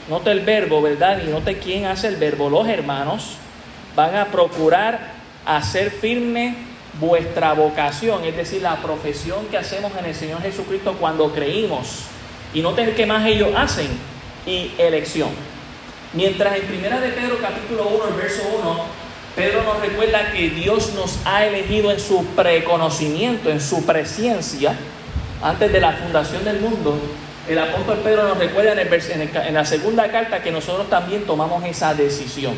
[0.08, 1.20] note el verbo, ¿verdad?
[1.22, 3.36] Y note quién hace el verbo, los hermanos,
[3.94, 5.12] van a procurar
[5.44, 11.32] hacer firme vuestra vocación, es decir, la profesión que hacemos en el Señor Jesucristo cuando
[11.32, 12.04] creímos.
[12.52, 13.88] Y noten qué más ellos hacen,
[14.46, 15.30] y elección.
[16.12, 18.84] Mientras en Primera de Pedro capítulo 1, el verso 1,
[19.34, 24.76] Pedro nos recuerda que Dios nos ha elegido en su preconocimiento, en su presencia,
[25.42, 26.96] antes de la fundación del mundo.
[27.48, 31.94] El apóstol Pedro nos recuerda en, en la segunda carta que nosotros también tomamos esa
[31.94, 32.54] decisión.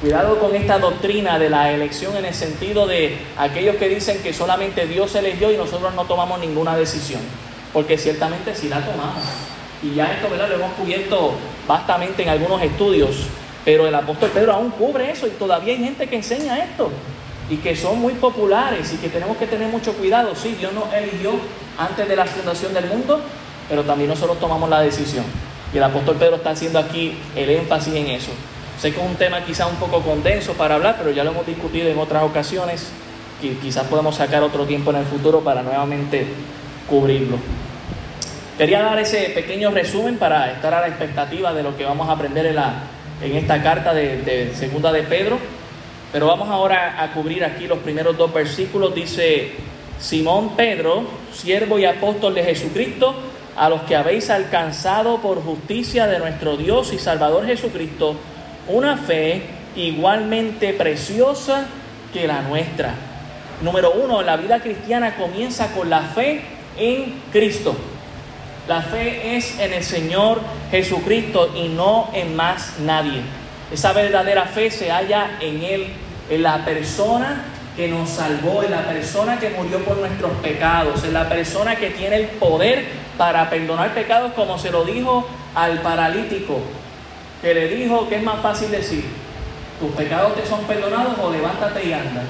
[0.00, 4.32] Cuidado con esta doctrina de la elección en el sentido de aquellos que dicen que
[4.32, 7.20] solamente Dios eligió y nosotros no tomamos ninguna decisión.
[7.74, 9.22] Porque ciertamente sí la tomamos.
[9.82, 10.48] Y ya esto ¿verdad?
[10.48, 11.34] lo hemos cubierto
[11.68, 13.26] bastante en algunos estudios.
[13.62, 16.90] Pero el apóstol Pedro aún cubre eso y todavía hay gente que enseña esto.
[17.50, 20.34] Y que son muy populares y que tenemos que tener mucho cuidado.
[20.34, 21.32] Sí, Dios nos eligió
[21.76, 23.20] antes de la fundación del mundo,
[23.68, 25.26] pero también nosotros tomamos la decisión.
[25.74, 28.30] Y el apóstol Pedro está haciendo aquí el énfasis en eso.
[28.80, 31.46] Sé que es un tema quizá un poco condenso para hablar, pero ya lo hemos
[31.46, 32.90] discutido en otras ocasiones
[33.42, 36.26] y quizás podemos sacar otro tiempo en el futuro para nuevamente
[36.88, 37.36] cubrirlo.
[38.56, 42.12] Quería dar ese pequeño resumen para estar a la expectativa de lo que vamos a
[42.12, 42.72] aprender en, la,
[43.22, 45.38] en esta carta de, de Segunda de Pedro.
[46.10, 48.94] Pero vamos ahora a cubrir aquí los primeros dos versículos.
[48.94, 49.56] Dice
[50.00, 53.14] Simón Pedro, siervo y apóstol de Jesucristo,
[53.58, 58.16] a los que habéis alcanzado por justicia de nuestro Dios y Salvador Jesucristo,
[58.72, 59.42] una fe
[59.76, 61.66] igualmente preciosa
[62.12, 62.94] que la nuestra.
[63.62, 66.42] Número uno, la vida cristiana comienza con la fe
[66.78, 67.76] en Cristo.
[68.68, 73.20] La fe es en el Señor Jesucristo y no en más nadie.
[73.72, 75.86] Esa verdadera fe se halla en Él,
[76.28, 77.44] en la persona
[77.76, 81.90] que nos salvó, en la persona que murió por nuestros pecados, en la persona que
[81.90, 82.84] tiene el poder
[83.16, 86.60] para perdonar pecados, como se lo dijo al paralítico
[87.42, 89.04] que le dijo que es más fácil decir,
[89.78, 92.22] tus pecados te son perdonados o levántate y anda.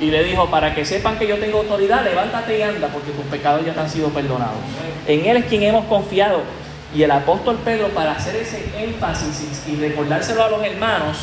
[0.00, 3.24] Y le dijo, para que sepan que yo tengo autoridad, levántate y anda, porque tus
[3.26, 4.58] pecados ya te han sido perdonados.
[5.06, 6.40] En Él es quien hemos confiado.
[6.92, 11.18] Y el apóstol Pedro, para hacer ese énfasis y recordárselo a los hermanos,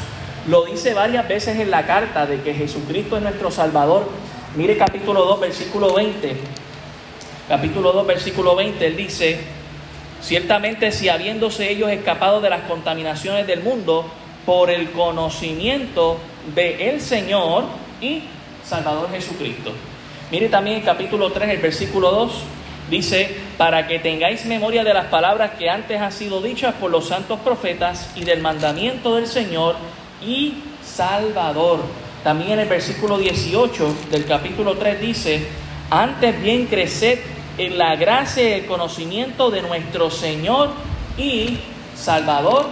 [0.48, 4.08] lo dice varias veces en la carta de que Jesucristo es nuestro Salvador.
[4.56, 6.38] Mire capítulo 2, versículo 20.
[7.50, 9.40] Capítulo 2, versículo 20, él dice,
[10.22, 14.06] Ciertamente si habiéndose ellos escapado de las contaminaciones del mundo
[14.46, 16.18] por el conocimiento
[16.56, 17.66] de el Señor
[18.02, 18.24] y
[18.66, 19.72] Salvador Jesucristo.
[20.32, 22.32] Mire también el capítulo 3, el versículo 2,
[22.90, 27.08] dice, para que tengáis memoria de las palabras que antes han sido dichas por los
[27.08, 29.76] santos profetas y del mandamiento del Señor
[30.26, 31.80] y Salvador.
[32.24, 35.48] También en el versículo 18 del capítulo 3 dice,
[35.90, 37.20] antes bien creced
[37.60, 40.70] en la gracia y el conocimiento de nuestro Señor
[41.18, 41.60] y
[41.94, 42.66] Salvador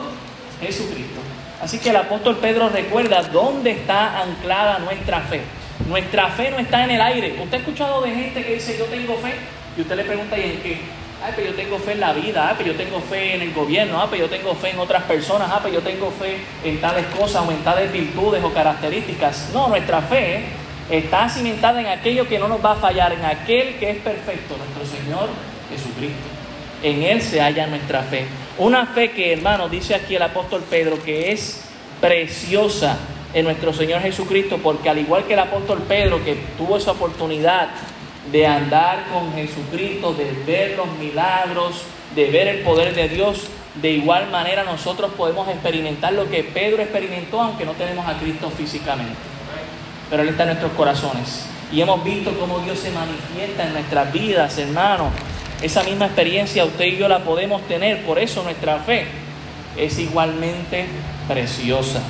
[0.62, 1.20] Jesucristo.
[1.62, 5.42] Así que el apóstol Pedro recuerda dónde está anclada nuestra fe.
[5.90, 7.36] Nuestra fe no está en el aire.
[7.44, 9.34] ¿Usted ha escuchado de gente que dice yo tengo fe?
[9.76, 10.78] Y usted le pregunta, ¿y en qué?
[11.22, 13.54] Ah, pero yo tengo fe en la vida, ah, pero yo tengo fe en el
[13.54, 16.80] gobierno, ah, pero yo tengo fe en otras personas, ah, pero yo tengo fe en
[16.80, 19.50] tales cosas o en tales virtudes o características.
[19.52, 20.46] No, nuestra fe
[20.90, 24.56] está cimentada en aquello que no nos va a fallar, en aquel que es perfecto,
[24.58, 25.30] nuestro Señor
[25.70, 26.28] Jesucristo.
[26.84, 28.26] En Él se halla nuestra fe.
[28.58, 31.64] Una fe que, hermano, dice aquí el apóstol Pedro, que es
[32.00, 32.98] preciosa
[33.34, 37.70] en nuestro Señor Jesucristo, porque al igual que el apóstol Pedro, que tuvo esa oportunidad
[38.32, 41.84] de andar con Jesucristo, de ver los milagros,
[42.16, 43.48] de ver el poder de Dios,
[43.82, 48.50] de igual manera nosotros podemos experimentar lo que Pedro experimentó, aunque no tenemos a Cristo
[48.50, 49.37] físicamente.
[50.10, 51.46] Pero Él está en nuestros corazones.
[51.72, 55.12] Y hemos visto cómo Dios se manifiesta en nuestras vidas, hermanos.
[55.62, 58.06] Esa misma experiencia usted y yo la podemos tener.
[58.06, 59.08] Por eso nuestra fe
[59.76, 60.86] es igualmente
[61.28, 62.02] preciosa.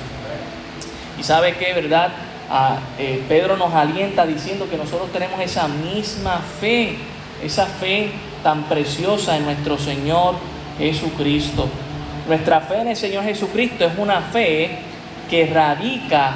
[1.19, 2.10] Y sabe que, ¿verdad?
[2.49, 6.95] Ah, eh, Pedro nos alienta diciendo que nosotros tenemos esa misma fe,
[7.43, 8.12] esa fe
[8.43, 10.36] tan preciosa en nuestro Señor
[10.77, 11.67] Jesucristo.
[12.27, 14.77] Nuestra fe en el Señor Jesucristo es una fe
[15.29, 16.36] que radica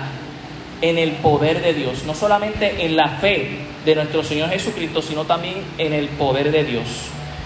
[0.81, 5.25] en el poder de Dios, no solamente en la fe de nuestro Señor Jesucristo, sino
[5.25, 6.85] también en el poder de Dios.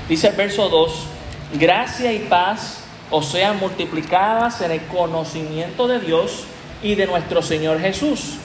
[0.07, 0.91] Dice el verso 2,
[1.59, 6.45] gracia y paz o sean multiplicadas en el conocimiento de Dios
[6.81, 8.35] y de nuestro Señor Jesús,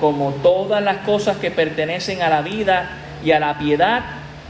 [0.00, 2.90] como todas las cosas que pertenecen a la vida
[3.24, 4.02] y a la piedad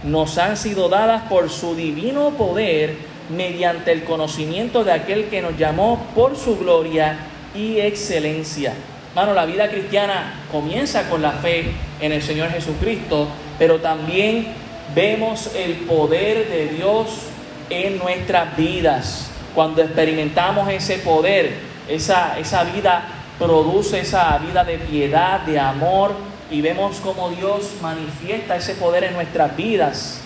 [0.04, 2.96] nos han sido dadas por su divino poder
[3.34, 7.16] mediante el conocimiento de aquel que nos llamó por su gloria
[7.54, 8.74] y excelencia.
[9.14, 13.28] Mano, la vida cristiana comienza con la fe en el Señor Jesucristo,
[13.60, 14.48] pero también
[14.92, 17.28] vemos el poder de Dios
[17.70, 19.30] en nuestras vidas.
[19.54, 21.52] Cuando experimentamos ese poder,
[21.88, 23.04] esa, esa vida
[23.38, 26.12] produce esa vida de piedad, de amor,
[26.50, 30.20] y vemos cómo Dios manifiesta ese poder en nuestras vidas.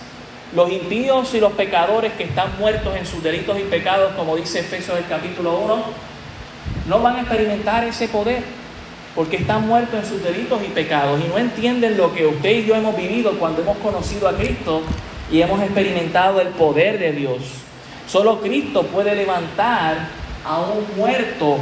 [0.54, 4.60] Los impíos y los pecadores que están muertos en sus delitos y pecados, como dice
[4.60, 5.82] Efesios el capítulo 1,
[6.86, 8.42] no van a experimentar ese poder
[9.18, 12.66] porque están muertos en sus delitos y pecados y no entienden lo que usted y
[12.66, 14.80] yo hemos vivido cuando hemos conocido a Cristo
[15.28, 17.38] y hemos experimentado el poder de Dios.
[18.06, 20.06] Solo Cristo puede levantar
[20.44, 21.56] a un muerto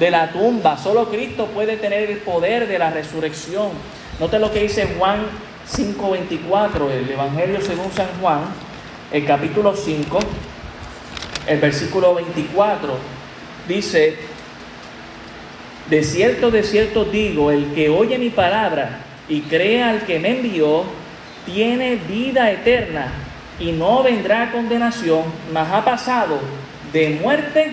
[0.00, 0.78] de la tumba.
[0.78, 3.72] Solo Cristo puede tener el poder de la resurrección.
[4.18, 5.26] Note lo que dice Juan
[5.70, 8.40] 5.24, el Evangelio según San Juan,
[9.12, 10.18] el capítulo 5,
[11.46, 12.94] el versículo 24,
[13.68, 14.16] dice,
[15.88, 20.38] de cierto, de cierto digo, el que oye mi palabra y crea al que me
[20.38, 20.84] envió,
[21.44, 23.08] tiene vida eterna
[23.60, 25.22] y no vendrá condenación,
[25.52, 26.40] mas ha pasado
[26.92, 27.72] de muerte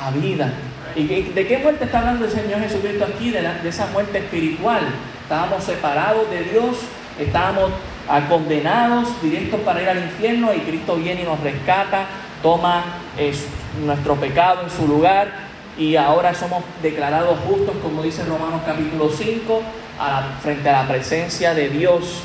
[0.00, 0.52] a vida.
[0.94, 3.30] ¿Y de qué muerte está hablando el Señor Jesucristo aquí?
[3.30, 4.82] De, de esa muerte espiritual.
[5.22, 6.78] Estábamos separados de Dios,
[7.18, 7.70] estábamos
[8.28, 12.06] condenados, directos para ir al infierno y Cristo viene y nos rescata,
[12.42, 12.84] toma
[13.84, 19.62] nuestro pecado en su lugar y ahora somos declarados justos, como dice Romanos capítulo 5,
[20.42, 22.22] frente a la presencia de Dios.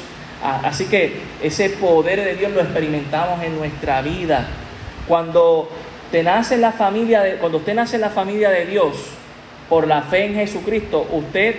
[0.63, 4.45] Así que ese poder de Dios lo experimentamos en nuestra vida.
[5.07, 5.69] Cuando
[6.11, 8.95] te nace la familia de, cuando usted nace en la familia de Dios
[9.69, 11.55] por la fe en Jesucristo, usted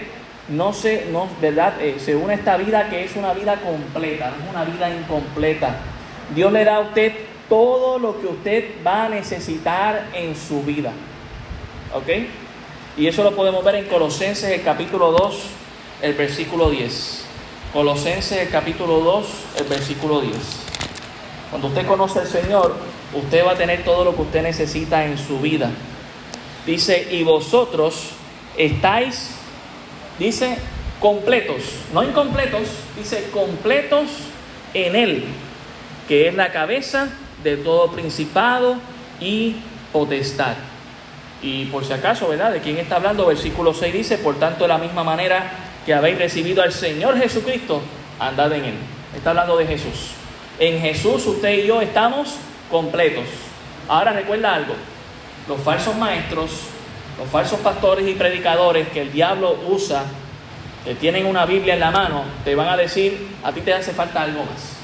[0.49, 1.81] no se, no, ¿verdad?
[1.81, 4.91] Eh, se une a esta vida que es una vida completa, no es una vida
[4.95, 5.77] incompleta.
[6.35, 7.13] Dios le da a usted
[7.49, 10.93] todo lo que usted va a necesitar en su vida.
[11.97, 12.09] ¿Ok?
[12.99, 15.35] Y eso lo podemos ver en Colosenses el capítulo 2,
[16.03, 17.25] el versículo 10.
[17.73, 19.27] Colosenses el capítulo 2,
[19.61, 20.35] el versículo 10.
[21.49, 22.77] Cuando usted conoce al Señor,
[23.15, 25.71] usted va a tener todo lo que usted necesita en su vida.
[26.67, 28.11] Dice, y vosotros
[28.59, 29.31] estáis
[30.19, 30.59] dice
[31.01, 31.63] completos,
[31.95, 34.11] no incompletos, dice completos
[34.75, 35.25] en Él,
[36.09, 37.09] que es la cabeza
[37.43, 38.77] de todo principado
[39.19, 39.57] y
[39.95, 40.57] potestad.
[41.43, 42.53] Y por si acaso, ¿verdad?
[42.53, 43.27] ¿De quién está hablando?
[43.27, 45.51] Versículo 6 dice, por tanto, de la misma manera
[45.85, 47.83] que habéis recibido al Señor Jesucristo,
[48.19, 48.75] andad en Él.
[49.15, 50.13] Está hablando de Jesús.
[50.59, 52.37] En Jesús usted y yo estamos
[52.71, 53.25] completos.
[53.89, 54.75] Ahora recuerda algo,
[55.49, 56.51] los falsos maestros
[57.19, 60.05] los falsos pastores y predicadores que el diablo usa,
[60.85, 63.93] que tienen una Biblia en la mano, te van a decir, a ti te hace
[63.93, 64.77] falta algo más.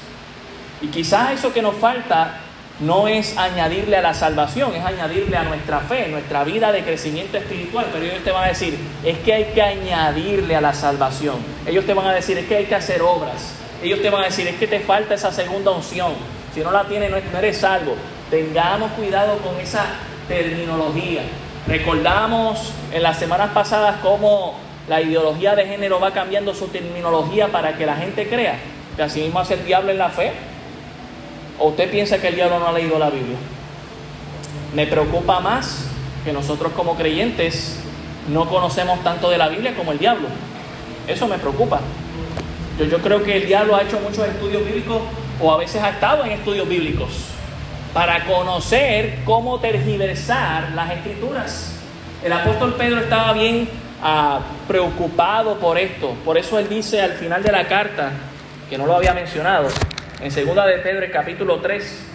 [0.81, 2.39] Y quizás eso que nos falta
[2.79, 7.37] no es añadirle a la salvación, es añadirle a nuestra fe, nuestra vida de crecimiento
[7.37, 7.87] espiritual.
[7.91, 11.35] Pero ellos te van a decir, es que hay que añadirle a la salvación.
[11.65, 13.55] Ellos te van a decir, es que hay que hacer obras.
[13.81, 16.13] Ellos te van a decir, es que te falta esa segunda unción.
[16.53, 17.95] Si no la tienes, no eres salvo.
[18.29, 19.85] Tengamos cuidado con esa
[20.27, 21.21] terminología.
[21.67, 24.55] Recordamos en las semanas pasadas cómo
[24.87, 28.57] la ideología de género va cambiando su terminología para que la gente crea
[28.95, 30.31] que así mismo hace el diablo en la fe.
[31.59, 33.37] ¿O usted piensa que el diablo no ha leído la Biblia?
[34.73, 35.85] Me preocupa más
[36.25, 37.79] que nosotros como creyentes
[38.27, 40.27] no conocemos tanto de la Biblia como el diablo.
[41.07, 41.81] Eso me preocupa.
[42.79, 45.01] Yo, creo que el diablo ha hecho muchos estudios bíblicos
[45.39, 47.09] o a veces ha estado en estudios bíblicos
[47.93, 51.75] para conocer cómo tergiversar las escrituras.
[52.23, 53.69] El apóstol Pedro estaba bien
[54.01, 56.15] ah, preocupado por esto.
[56.25, 58.11] Por eso él dice al final de la carta,
[58.69, 59.67] que no lo había mencionado,
[60.23, 62.05] en segunda de Pedro capítulo 3,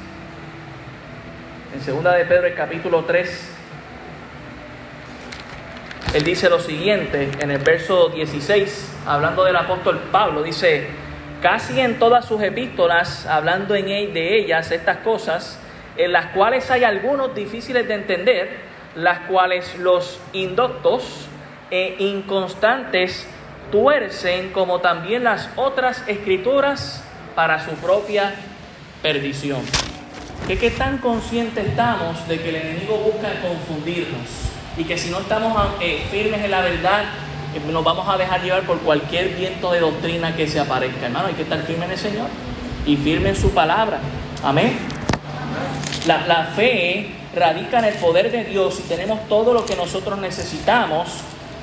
[1.75, 3.55] en segunda de Pedro el capítulo 3,
[6.15, 10.87] él dice lo siguiente en el verso 16, hablando del apóstol Pablo, dice,
[11.43, 13.85] casi en todas sus epístolas, hablando en
[14.15, 15.61] de ellas estas cosas,
[15.99, 18.49] en las cuales hay algunos difíciles de entender,
[18.95, 21.29] las cuales los indoctos
[21.71, 23.29] e inconstantes
[23.71, 27.05] tuercen, como también las otras escrituras,
[27.39, 28.35] para su propia
[29.01, 29.61] perdición.
[30.49, 34.49] ¿Que qué tan conscientes estamos de que el enemigo busca confundirnos?
[34.77, 37.05] y que si no estamos eh, firmes en la verdad,
[37.55, 41.07] eh, nos vamos a dejar llevar por cualquier viento de doctrina que se aparezca.
[41.07, 42.27] Hermano, hay que estar firme en el Señor
[42.85, 44.01] y firme en su palabra.
[44.43, 44.77] Amén.
[46.09, 50.19] La, la fe radica en el poder de Dios y tenemos todo lo que nosotros
[50.19, 51.09] necesitamos.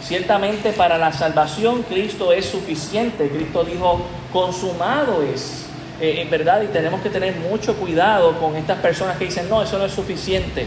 [0.02, 3.30] Ciertamente para la salvación Cristo es suficiente.
[3.30, 5.65] Cristo dijo, consumado es.
[6.02, 9.62] Eh, en verdad, y tenemos que tener mucho cuidado con estas personas que dicen, no,
[9.62, 10.66] eso no es suficiente.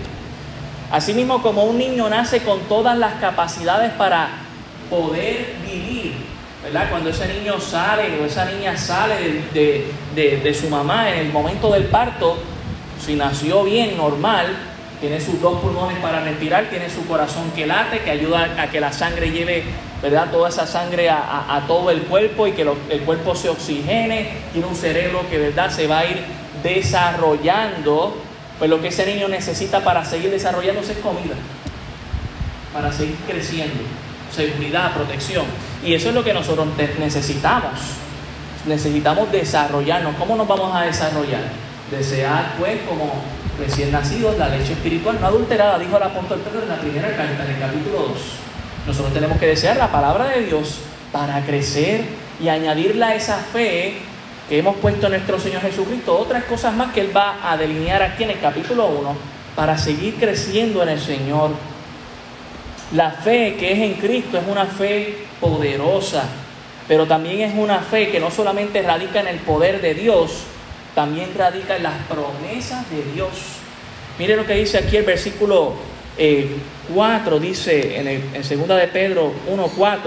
[0.90, 4.30] Asimismo, como un niño nace con todas las capacidades para
[4.88, 6.14] poder vivir,
[6.62, 6.88] ¿verdad?
[6.88, 11.84] Cuando ese niño sale o esa niña sale de, su mamá en el momento del
[11.84, 12.38] parto,
[13.04, 14.46] si nació bien, normal,
[15.00, 18.80] tiene sus dos pulmones para respirar, tiene su corazón que late, que ayuda a que
[18.80, 19.64] la sangre lleve,
[20.02, 20.30] ¿verdad?
[20.30, 24.74] Toda esa sangre a, todo el cuerpo y que el cuerpo se oxigene, tiene un
[24.74, 25.70] cerebro que, ¿verdad?
[25.70, 26.24] Se va a ir
[26.62, 28.16] desarrollando
[28.58, 31.36] pues lo que ese niño necesita para seguir desarrollándose es comida,
[32.72, 33.78] para seguir creciendo,
[34.34, 35.46] seguridad, protección.
[35.84, 36.66] Y eso es lo que nosotros
[36.98, 37.70] necesitamos.
[38.66, 40.16] Necesitamos desarrollarnos.
[40.16, 41.42] ¿Cómo nos vamos a desarrollar?
[41.92, 43.12] Desear, pues, como
[43.58, 47.44] recién nacidos, la leche espiritual no adulterada, dijo el apóstol Pedro en la primera carta,
[47.44, 48.10] en el capítulo 2.
[48.86, 50.80] Nosotros tenemos que desear la palabra de Dios
[51.12, 52.02] para crecer
[52.40, 53.94] y añadirle a esa fe
[54.48, 58.02] que hemos puesto en nuestro Señor Jesucristo, otras cosas más que Él va a delinear
[58.02, 59.16] aquí en el capítulo 1
[59.54, 61.50] para seguir creciendo en el Señor.
[62.92, 66.24] La fe que es en Cristo es una fe poderosa,
[66.86, 70.44] pero también es una fe que no solamente radica en el poder de Dios,
[70.94, 73.30] también radica en las promesas de Dios.
[74.18, 75.74] Mire lo que dice aquí el versículo
[76.94, 79.98] 4, eh, dice en, el, en 2 de Pedro 1.4,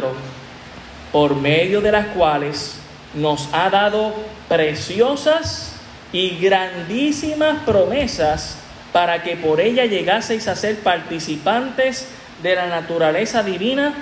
[1.11, 2.75] por medio de las cuales
[3.13, 4.13] nos ha dado
[4.49, 5.73] preciosas
[6.13, 8.57] y grandísimas promesas
[8.91, 12.07] para que por ella llegaseis a ser participantes
[12.43, 13.93] de la naturaleza divina,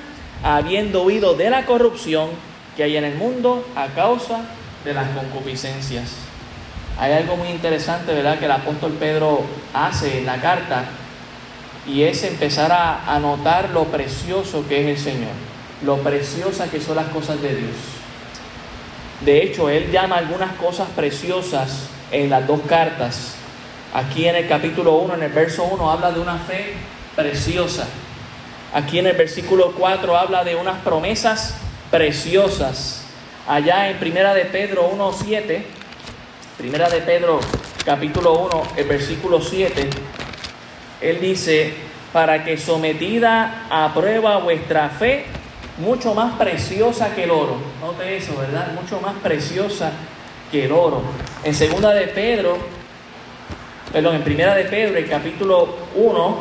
[0.43, 2.29] habiendo huido de la corrupción
[2.75, 4.41] que hay en el mundo a causa
[4.83, 6.28] de las concupiscencias.
[6.99, 9.41] Hay algo muy interesante, ¿verdad?, que el apóstol Pedro
[9.73, 10.85] hace en la carta,
[11.87, 15.31] y es empezar a, a notar lo precioso que es el Señor,
[15.83, 17.75] lo preciosa que son las cosas de Dios.
[19.21, 23.35] De hecho, él llama algunas cosas preciosas en las dos cartas.
[23.93, 26.73] Aquí en el capítulo 1, en el verso 1, habla de una fe
[27.15, 27.87] preciosa.
[28.73, 31.55] Aquí en el versículo 4 habla de unas promesas
[31.89, 33.03] preciosas.
[33.47, 35.65] Allá en Primera de Pedro 1, 7,
[36.59, 37.39] Primera de Pedro
[37.85, 39.89] capítulo 1, el versículo 7,
[40.99, 41.73] él dice,
[42.11, 45.23] para que sometida a prueba vuestra fe,
[45.77, 47.55] mucho más preciosa que el oro.
[47.79, 48.73] Note eso, ¿verdad?
[48.73, 49.93] Mucho más preciosa
[50.51, 51.01] que el oro.
[51.45, 52.57] En segunda de Pedro,
[53.93, 56.37] perdón, en primera de Pedro, el capítulo 1,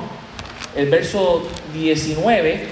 [0.75, 2.67] el verso 19,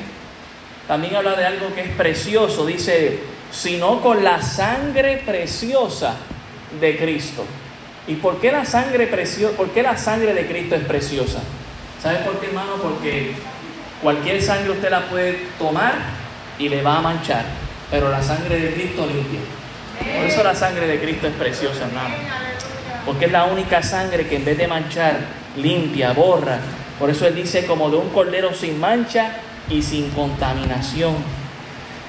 [0.88, 2.66] también habla de algo que es precioso.
[2.66, 3.20] Dice,
[3.52, 6.16] sino con la sangre preciosa
[6.80, 7.44] de Cristo.
[8.06, 9.56] ¿Y por qué la sangre preciosa?
[9.56, 11.40] ¿Por qué la sangre de Cristo es preciosa?
[12.00, 12.74] ¿Sabe por qué, hermano?
[12.80, 13.32] Porque
[14.02, 15.94] cualquier sangre usted la puede tomar
[16.58, 17.44] y le va a manchar,
[17.90, 19.40] pero la sangre de Cristo limpia.
[19.98, 22.14] Por eso la sangre de Cristo es preciosa, hermano.
[23.04, 25.18] Porque es la única sangre que en vez de manchar,
[25.56, 26.58] limpia, borra.
[26.98, 29.32] Por eso Él dice como de un cordero sin mancha
[29.68, 31.14] y sin contaminación.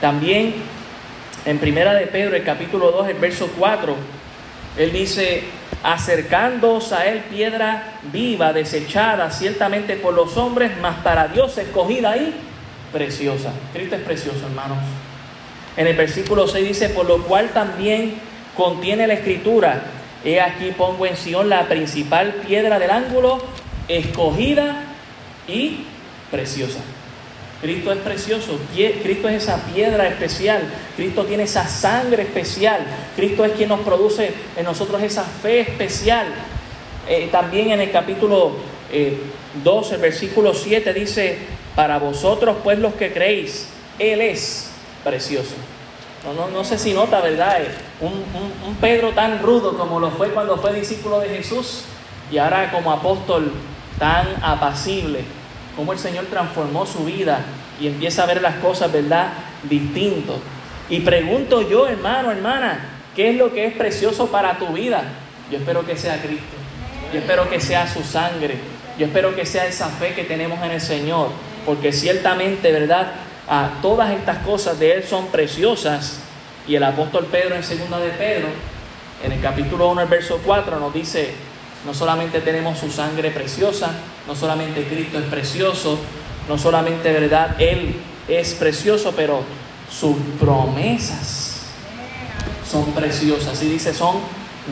[0.01, 0.55] También
[1.45, 3.95] en Primera de Pedro, el capítulo 2, el verso 4,
[4.78, 5.43] Él dice,
[5.84, 12.34] acercándoos a Él piedra viva, desechada ciertamente por los hombres, mas para Dios escogida ahí
[12.91, 13.51] preciosa.
[13.73, 14.80] Cristo es precioso, hermanos.
[15.75, 18.15] En el versículo 6 dice, por lo cual también
[18.55, 19.84] contiene la escritura,
[20.25, 23.39] he aquí pongo en Sion la principal piedra del ángulo,
[23.88, 24.84] escogida
[25.47, 25.86] y
[26.32, 26.80] preciosa.
[27.62, 28.60] Cristo es precioso,
[29.01, 30.62] Cristo es esa piedra especial,
[30.95, 32.82] Cristo tiene esa sangre especial,
[33.16, 36.28] Cristo es quien nos produce en nosotros esa fe especial.
[37.10, 38.51] Eh, también en el capítulo
[39.64, 41.39] 12, eh, versículo 7 dice,
[41.76, 44.70] para vosotros, pues los que creéis, Él es
[45.03, 45.55] precioso.
[46.51, 47.62] No, sé si nota, ¿verdad?
[47.62, 47.68] Eh,
[48.01, 48.12] un,
[48.68, 51.86] un Pedro tan rudo como lo fue cuando fue discípulo de Jesús
[52.32, 53.51] y ahora como apóstol
[53.97, 55.22] tan apacible,
[55.78, 57.39] como el Señor transformó su vida
[57.80, 59.30] y empieza a ver las cosas, ¿verdad?
[59.63, 60.39] Distinto.
[60.89, 65.03] Y pregunto yo, hermano, hermana, ¿qué es lo que es precioso para tu vida?
[65.49, 66.57] Yo espero que sea Cristo.
[67.13, 68.57] Yo espero que sea su sangre.
[68.99, 71.30] Yo espero que sea esa fe que tenemos en el Señor.
[71.65, 73.13] Porque ciertamente, ¿verdad?
[73.47, 76.19] a todas estas cosas de Él son preciosas.
[76.67, 78.47] Y el apóstol Pedro en segunda de Pedro,
[79.23, 81.34] en el capítulo 1, el verso 4, nos dice,
[81.86, 83.91] no solamente tenemos su sangre preciosa,
[84.28, 85.97] no solamente Cristo es precioso,
[86.47, 87.55] no solamente, ¿verdad?
[87.59, 87.95] Él
[88.28, 89.41] es precioso, pero
[89.89, 91.61] sus promesas
[92.69, 93.61] son preciosas.
[93.63, 94.17] Y dice, son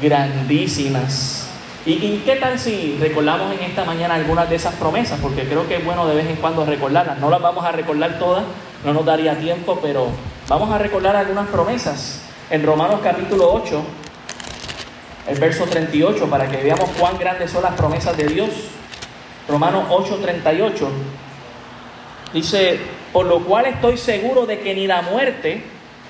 [0.01, 1.47] grandísimas.
[1.85, 5.19] ¿Y, qué tal si recordamos en esta mañana algunas de esas promesas?
[5.21, 7.19] Porque creo que es bueno de vez en cuando recordarlas.
[7.19, 8.43] No las vamos a recordar todas,
[8.83, 10.07] no nos daría tiempo, pero
[10.47, 12.21] vamos a recordar algunas promesas.
[12.49, 13.83] En Romanos capítulo 8,
[15.27, 18.49] el verso 38, para que veamos cuán grandes son las promesas de Dios.
[19.47, 20.89] Romanos 8, 38.
[22.33, 22.79] Dice,
[23.13, 25.63] por lo cual estoy seguro de que ni la muerte,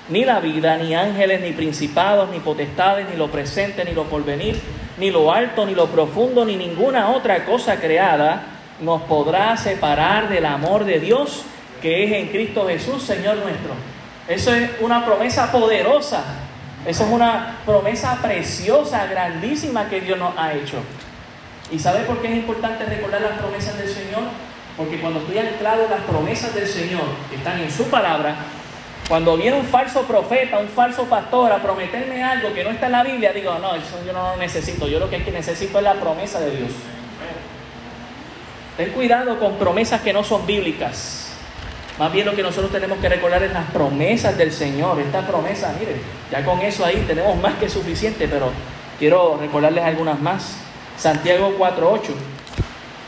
[0.08, 4.60] ni la vida, ni ángeles, ni principados, ni potestades, ni lo presente, ni lo porvenir,
[4.98, 8.46] ni lo alto, ni lo profundo, ni ninguna otra cosa creada
[8.80, 11.44] nos podrá separar del amor de Dios
[11.80, 13.72] que es en Cristo Jesús, Señor nuestro.
[14.28, 16.24] Eso es una promesa poderosa.
[16.84, 20.78] Eso es una promesa preciosa, grandísima que Dios nos ha hecho.
[21.70, 24.22] ¿Y sabe por qué es importante recordar las promesas del Señor?
[24.76, 28.36] Porque cuando estoy anclado las promesas del Señor, que están en su palabra,
[29.08, 32.92] cuando viene un falso profeta, un falso pastor a prometerme algo que no está en
[32.92, 34.88] la Biblia, digo, no, eso yo no lo necesito.
[34.88, 36.72] Yo lo que, es que necesito es la promesa de Dios.
[38.76, 41.25] Ten cuidado con promesas que no son bíblicas.
[41.98, 45.00] Más bien lo que nosotros tenemos que recordar es las promesas del Señor.
[45.00, 45.96] Esta promesa, mire,
[46.30, 48.50] ya con eso ahí tenemos más que suficiente, pero
[48.98, 50.58] quiero recordarles algunas más.
[50.98, 52.00] Santiago 4.8.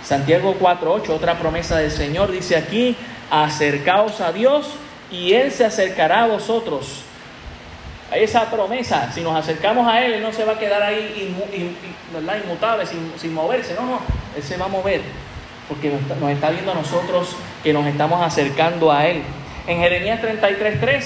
[0.04, 2.96] Santiago 4.8, otra promesa del Señor, dice aquí,
[3.30, 4.70] acercaos a Dios
[5.10, 7.02] y Él se acercará a vosotros.
[8.10, 11.34] Esa promesa, si nos acercamos a Él, Él no se va a quedar ahí
[12.42, 14.00] inmutable, sin, moverse, no, no,
[14.34, 15.02] Él se va a mover,
[15.68, 19.22] porque nos está, viendo a nosotros que nos estamos acercando a Él.
[19.66, 21.02] En Jeremías 33:3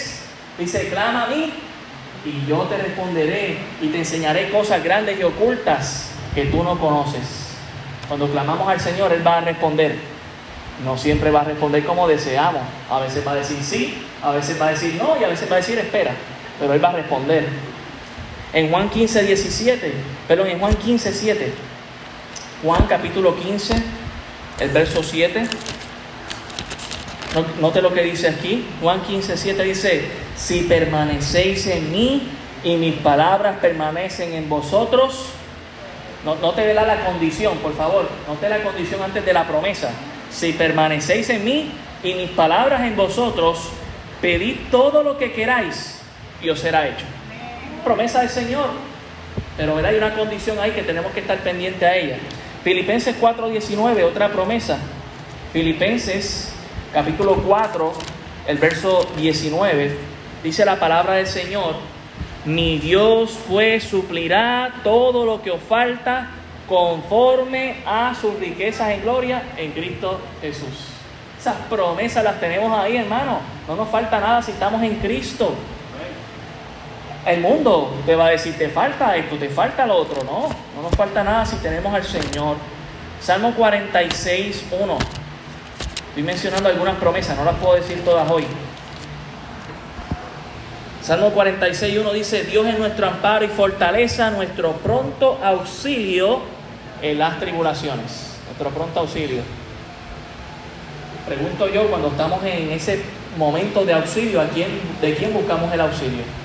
[0.58, 1.52] dice, clama a mí
[2.24, 7.50] y yo te responderé y te enseñaré cosas grandes y ocultas que tú no conoces.
[8.06, 9.96] Cuando clamamos al Señor, Él va a responder.
[10.84, 12.62] No siempre va a responder como deseamos.
[12.90, 15.50] A veces va a decir sí, a veces va a decir no y a veces
[15.50, 16.12] va a decir espera.
[16.60, 17.46] Pero Él va a responder.
[18.52, 19.92] En Juan 15, 17,
[20.28, 21.52] perdón, en Juan 15, 7.
[22.62, 23.74] Juan capítulo 15,
[24.60, 25.46] el verso 7.
[27.60, 28.66] Note lo que dice aquí.
[28.80, 30.04] Juan 15, 7 dice,
[30.36, 32.28] si permanecéis en mí
[32.62, 35.26] y mis palabras permanecen en vosotros,
[36.24, 39.90] no, te la, la condición, por favor, no te la condición antes de la promesa
[40.32, 41.70] si permanecéis en mí
[42.02, 43.68] y mis palabras en vosotros,
[44.20, 46.00] pedid todo lo que queráis
[46.40, 47.04] y os será hecho.
[47.84, 48.70] Promesa del Señor.
[49.56, 52.16] Pero hay una condición ahí que tenemos que estar pendiente a ella.
[52.62, 54.78] Filipenses 4:19, otra promesa.
[55.52, 56.52] Filipenses
[56.92, 57.92] capítulo 4,
[58.46, 59.96] el verso 19,
[60.44, 61.74] dice la palabra del Señor,
[62.44, 66.28] mi Dios pues suplirá todo lo que os falta
[66.68, 70.88] conforme a sus riquezas en gloria en Cristo Jesús.
[71.38, 73.40] Esas promesas las tenemos ahí, hermano.
[73.66, 75.52] No nos falta nada si estamos en Cristo.
[77.26, 80.22] El mundo te va a decir, te falta esto, te falta lo otro.
[80.24, 80.48] No,
[80.82, 82.56] no nos falta nada si tenemos al Señor.
[83.20, 84.98] Salmo 46, 1.
[86.08, 88.44] Estoy mencionando algunas promesas, no las puedo decir todas hoy.
[91.00, 96.40] Salmo 46, 1 dice, Dios es nuestro amparo y fortaleza, nuestro pronto auxilio
[97.00, 99.42] en las tribulaciones, nuestro pronto auxilio.
[101.26, 103.00] Pregunto yo, cuando estamos en ese
[103.38, 104.68] momento de auxilio, ¿a quién,
[105.00, 106.41] ¿de quién buscamos el auxilio?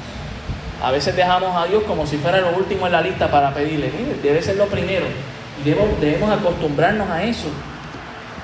[0.81, 3.91] A veces dejamos a Dios como si fuera lo último en la lista para pedirle,
[4.21, 5.05] debe ser lo primero.
[5.59, 7.47] Y debemos, acostumbrarnos a eso.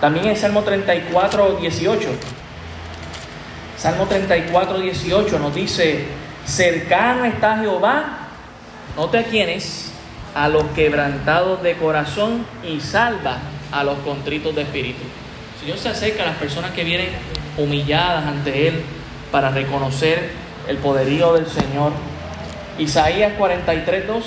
[0.02, 2.10] También en Salmo 34, 18.
[3.78, 6.06] Salmo 34, 18 nos dice,
[6.46, 8.30] cercano está Jehová,
[8.96, 9.92] note a quiénes,
[10.34, 13.38] a los quebrantados de corazón y salva
[13.72, 15.04] a los contritos de espíritu.
[15.56, 17.10] El Señor se acerca a las personas que vienen
[17.58, 18.84] humilladas ante Él
[19.32, 20.32] para reconocer
[20.68, 21.92] el poderío del Señor.
[22.80, 24.26] Isaías 43, 2.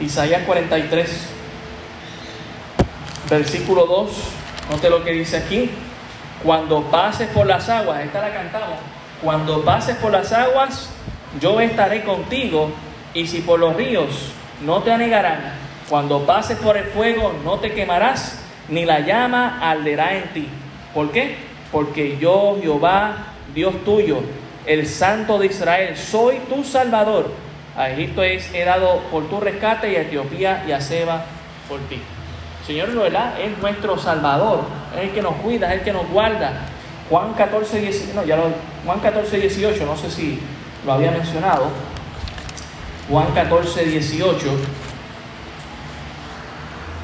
[0.00, 1.28] Isaías 43,
[3.30, 4.10] versículo 2.
[4.70, 5.70] Note lo que dice aquí.
[6.44, 8.78] Cuando pases por las aguas, esta la cantamos.
[9.22, 10.90] cuando pases por las aguas,
[11.40, 12.70] yo estaré contigo,
[13.14, 15.54] y si por los ríos no te anegarán,
[15.88, 18.38] cuando pases por el fuego no te quemarás,
[18.68, 20.48] ni la llama arderá en ti.
[20.92, 21.36] ¿Por qué?
[21.72, 24.20] Porque yo, Jehová, Dios tuyo,
[24.66, 27.30] el Santo de Israel, soy tu Salvador.
[27.76, 31.24] A Egipto he dado por tu rescate y a Etiopía y a Seba
[31.68, 32.00] por ti.
[32.66, 33.40] Señor, ¿verdad?
[33.40, 34.62] Es nuestro Salvador,
[34.96, 36.52] es el que nos cuida, es el que nos guarda.
[37.08, 38.44] Juan 14, 18, no, ya lo,
[38.84, 40.40] Juan 14, 18, no sé si
[40.84, 41.68] lo había mencionado.
[43.08, 44.50] Juan 14, 18.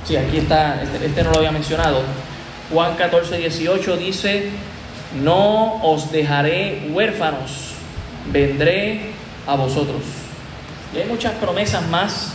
[0.05, 2.03] Sí, aquí está, este, este no lo había mencionado.
[2.73, 4.51] Juan 14, 18 dice,
[5.21, 7.75] no os dejaré huérfanos,
[8.33, 9.13] vendré
[9.47, 10.03] a vosotros.
[10.95, 12.35] Y hay muchas promesas más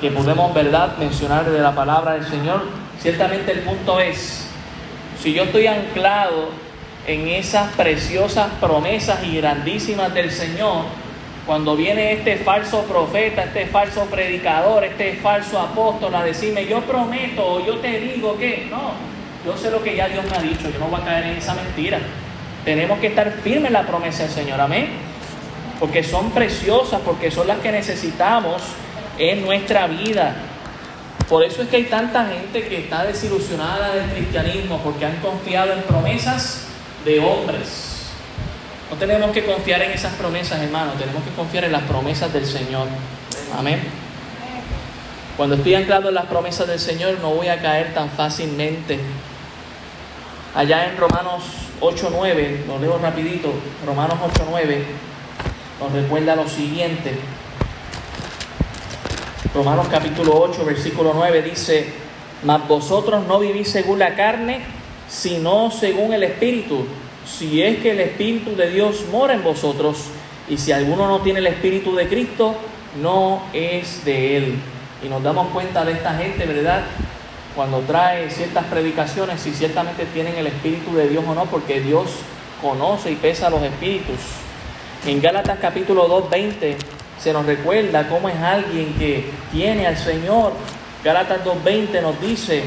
[0.00, 2.62] que podemos, ¿verdad?, mencionar de la palabra del Señor.
[3.00, 4.46] Ciertamente el punto es,
[5.20, 6.50] si yo estoy anclado
[7.06, 10.84] en esas preciosas promesas y grandísimas del Señor,
[11.46, 17.46] cuando viene este falso profeta, este falso predicador, este falso apóstol a decirme, yo prometo
[17.46, 19.13] o yo te digo que, no,
[19.44, 21.36] yo sé lo que ya Dios me ha dicho, yo no voy a caer en
[21.38, 21.98] esa mentira.
[22.64, 24.88] Tenemos que estar firmes en la promesa del Señor, amén.
[25.78, 28.62] Porque son preciosas, porque son las que necesitamos
[29.18, 30.36] en nuestra vida.
[31.28, 35.72] Por eso es que hay tanta gente que está desilusionada del cristianismo, porque han confiado
[35.72, 36.66] en promesas
[37.04, 38.12] de hombres.
[38.90, 42.46] No tenemos que confiar en esas promesas, hermano, tenemos que confiar en las promesas del
[42.46, 42.86] Señor.
[43.58, 43.80] Amén.
[45.36, 49.00] Cuando estoy anclado en las promesas del Señor, no voy a caer tan fácilmente.
[50.54, 51.42] Allá en Romanos
[51.80, 53.52] 8.9, lo leo rapidito,
[53.84, 54.82] Romanos 8.9
[55.80, 57.12] nos recuerda lo siguiente.
[59.52, 61.92] Romanos capítulo 8, versículo 9 dice,
[62.44, 64.60] mas vosotros no vivís según la carne,
[65.08, 66.86] sino según el Espíritu,
[67.26, 70.06] si es que el Espíritu de Dios mora en vosotros,
[70.48, 72.54] y si alguno no tiene el Espíritu de Cristo,
[73.02, 74.54] no es de Él.
[75.04, 76.84] Y nos damos cuenta de esta gente, ¿verdad?
[77.54, 82.06] Cuando trae ciertas predicaciones, si ciertamente tienen el Espíritu de Dios o no, porque Dios
[82.60, 84.16] conoce y pesa los espíritus.
[85.06, 86.76] En Gálatas capítulo 2, 20
[87.18, 90.52] se nos recuerda cómo es alguien que tiene al Señor.
[91.04, 92.64] Gálatas 2.20 nos dice,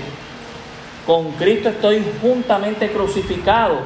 [1.06, 3.80] con Cristo estoy juntamente crucificado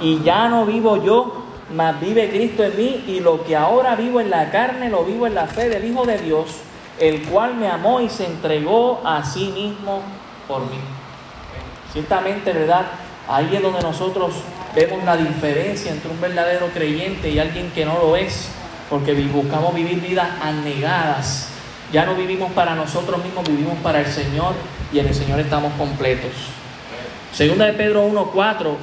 [0.00, 1.44] y ya no vivo yo,
[1.74, 5.26] mas vive Cristo en mí y lo que ahora vivo en la carne lo vivo
[5.26, 6.46] en la fe del Hijo de Dios,
[7.00, 10.02] el cual me amó y se entregó a sí mismo
[10.46, 10.78] por mí.
[11.92, 12.86] Ciertamente, ¿verdad?
[13.28, 14.34] Ahí es donde nosotros
[14.74, 18.48] vemos la diferencia entre un verdadero creyente y alguien que no lo es
[18.88, 21.48] porque buscamos vivir vidas anegadas.
[21.92, 24.54] Ya no vivimos para nosotros mismos, vivimos para el Señor
[24.92, 26.32] y en el Señor estamos completos.
[27.32, 28.74] Segunda de Pedro 1.4,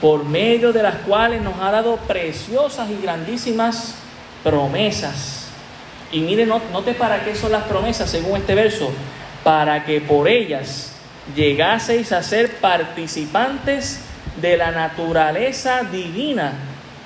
[0.00, 3.96] por medio de las cuales nos ha dado preciosas y grandísimas
[4.42, 5.48] promesas.
[6.12, 8.90] Y mire, note para qué son las promesas según este verso,
[9.44, 10.87] para que por ellas
[11.34, 14.00] llegaseis a ser participantes
[14.40, 16.52] de la naturaleza divina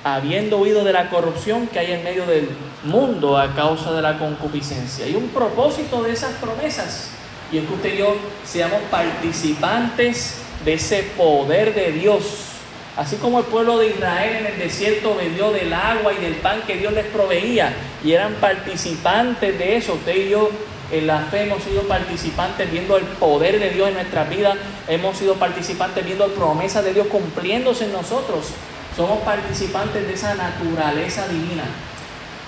[0.03, 2.49] habiendo huido de la corrupción que hay en medio del
[2.83, 5.07] mundo a causa de la concupiscencia.
[5.07, 7.09] Y un propósito de esas promesas,
[7.51, 12.49] y es que usted y yo seamos participantes de ese poder de Dios.
[12.97, 16.61] Así como el pueblo de Israel en el desierto bebió del agua y del pan
[16.67, 20.51] que Dios les proveía y eran participantes de eso, usted y yo
[20.93, 24.55] en la fe hemos sido participantes viendo el poder de Dios en nuestra vida,
[24.87, 28.49] hemos sido participantes viendo la promesa de Dios cumpliéndose en nosotros.
[28.95, 31.63] Somos participantes de esa naturaleza divina.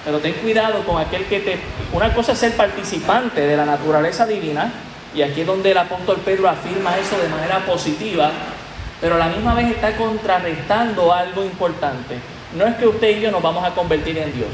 [0.06, 1.58] Pero ten cuidado con aquel que te...
[1.92, 4.72] Una cosa es ser participante de la naturaleza divina,
[5.16, 8.30] y aquí es donde el apóstol Pedro afirma eso de manera positiva,
[9.02, 12.20] pero a la misma vez está contrarrestando algo importante.
[12.56, 14.50] No es que usted y yo nos vamos a convertir en Dios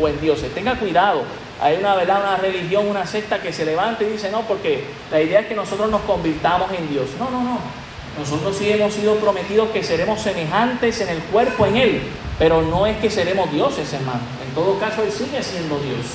[0.00, 0.54] o en dioses.
[0.54, 1.24] Tenga cuidado.
[1.60, 2.20] Hay una, ¿verdad?
[2.20, 5.54] una religión, una secta que se levanta y dice, no, porque la idea es que
[5.54, 7.06] nosotros nos convirtamos en Dios.
[7.18, 7.58] No, no, no.
[8.18, 12.02] Nosotros sí hemos sido prometidos que seremos semejantes en el cuerpo en Él,
[12.38, 14.20] pero no es que seremos dioses, hermano.
[14.46, 16.06] En todo caso, Él sigue siendo Dios.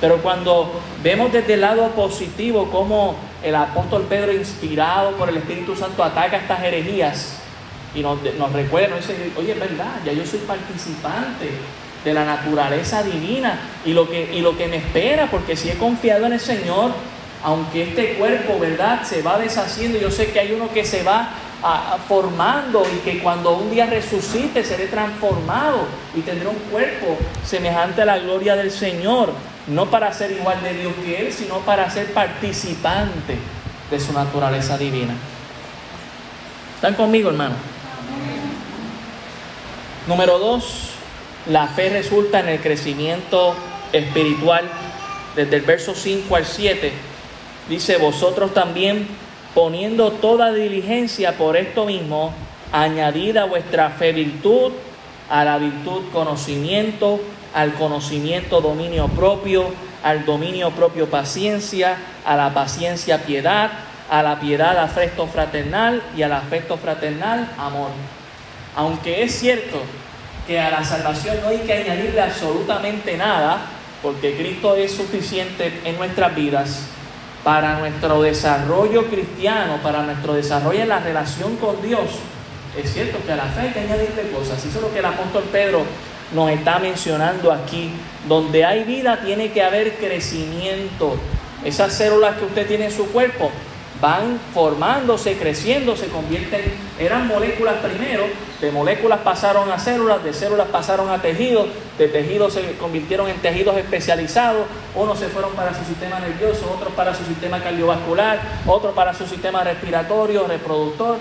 [0.00, 5.76] Pero cuando vemos desde el lado positivo cómo el apóstol Pedro, inspirado por el Espíritu
[5.76, 7.36] Santo, ataca estas herejías
[7.94, 11.50] y nos, recuerda, nos dice, oye, es verdad, ya yo soy participante
[12.04, 15.74] de la naturaleza divina y lo que, y lo que me espera, porque si he
[15.74, 16.92] confiado en el Señor,
[17.42, 21.30] aunque este cuerpo, ¿verdad?, se va deshaciendo, yo sé que hay uno que se va
[22.08, 25.86] formando y que cuando un día resucite seré transformado
[26.16, 29.32] y tendré un cuerpo semejante a la gloria del Señor,
[29.66, 33.36] no para ser igual de Dios que Él, sino para ser participante
[33.90, 35.14] de su naturaleza divina.
[36.76, 37.56] ¿Están conmigo, hermano?
[40.06, 40.92] Número dos,
[41.50, 43.54] la fe resulta en el crecimiento
[43.92, 44.64] espiritual.
[45.34, 46.92] Desde el verso 5 al 7
[47.68, 49.08] dice, vosotros también
[49.54, 52.32] poniendo toda diligencia por esto mismo,
[52.72, 54.72] añadid a vuestra fe virtud,
[55.28, 57.20] a la virtud conocimiento,
[57.52, 59.72] al conocimiento dominio propio,
[60.04, 63.70] al dominio propio paciencia, a la paciencia piedad,
[64.08, 67.90] a la piedad afecto fraternal y al afecto fraternal amor.
[68.76, 69.82] Aunque es cierto
[70.50, 73.58] que a la salvación no hay que añadirle absolutamente nada,
[74.02, 76.86] porque Cristo es suficiente en nuestras vidas,
[77.44, 82.18] para nuestro desarrollo cristiano, para nuestro desarrollo en la relación con Dios,
[82.76, 84.58] es cierto que a la fe hay que añadirle cosas.
[84.58, 85.84] Eso es lo que el apóstol Pedro
[86.34, 87.92] nos está mencionando aquí.
[88.28, 91.16] Donde hay vida tiene que haber crecimiento.
[91.64, 93.52] Esas células que usted tiene en su cuerpo
[94.00, 96.62] van formándose, creciendo, se convierten,
[96.98, 98.24] eran moléculas primero,
[98.60, 101.66] de moléculas pasaron a células, de células pasaron a tejidos,
[101.98, 106.92] de tejidos se convirtieron en tejidos especializados, unos se fueron para su sistema nervioso, otros
[106.94, 111.18] para su sistema cardiovascular, otros para su sistema respiratorio, reproductor,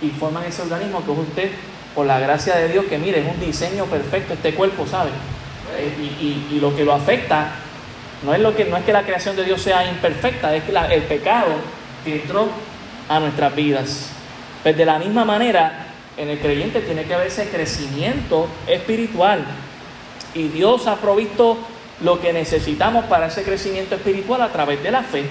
[0.00, 1.50] y forman ese organismo que usted,
[1.94, 5.10] por la gracia de Dios, que mire, es un diseño perfecto este cuerpo, ¿sabe?
[5.78, 7.52] Eh, y, lo que lo afecta
[8.24, 10.72] no es, lo que, no es que la creación de Dios sea imperfecta, es que
[10.72, 11.54] el pecado
[12.04, 12.48] que entró
[13.08, 14.10] a nuestras vidas.
[14.62, 15.86] Pues de la misma manera,
[16.16, 19.44] en el creyente tiene que haber ese crecimiento espiritual.
[20.34, 21.58] Y Dios ha provisto
[22.00, 25.24] lo que necesitamos para ese crecimiento espiritual a través de la fe.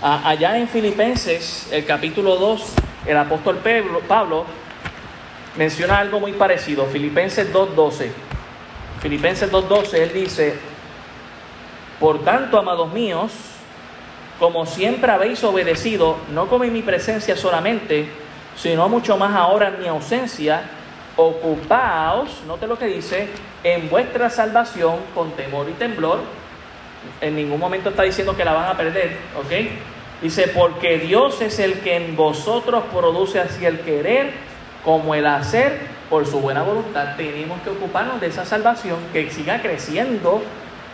[0.00, 2.62] Allá en Filipenses, el capítulo 2,
[3.06, 3.58] el apóstol
[4.06, 4.44] Pablo
[5.56, 6.86] menciona algo muy parecido.
[6.86, 8.10] Filipenses 2.12.
[9.00, 10.54] Filipenses 2.12, él dice,
[11.98, 13.32] por tanto, amados míos,
[14.38, 18.08] como siempre habéis obedecido, no como en mi presencia solamente,
[18.56, 20.62] sino mucho más ahora en mi ausencia,
[21.16, 23.28] ocupaos, note lo que dice,
[23.64, 26.20] en vuestra salvación con temor y temblor.
[27.20, 29.68] En ningún momento está diciendo que la van a perder, ¿ok?
[30.22, 34.32] Dice, porque Dios es el que en vosotros produce así el querer
[34.84, 35.78] como el hacer
[36.10, 37.16] por su buena voluntad.
[37.16, 40.42] Tenemos que ocuparnos de esa salvación que siga creciendo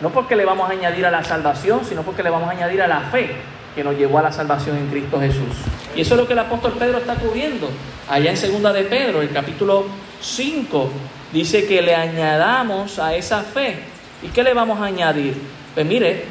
[0.01, 2.81] no porque le vamos a añadir a la salvación, sino porque le vamos a añadir
[2.81, 3.29] a la fe
[3.75, 5.53] que nos llevó a la salvación en Cristo Jesús.
[5.95, 7.69] Y eso es lo que el apóstol Pedro está cubriendo.
[8.09, 9.85] Allá en segunda de Pedro, el capítulo
[10.21, 10.89] 5,
[11.33, 13.79] dice que le añadamos a esa fe.
[14.23, 15.35] ¿Y qué le vamos a añadir?
[15.73, 16.23] Pues mire,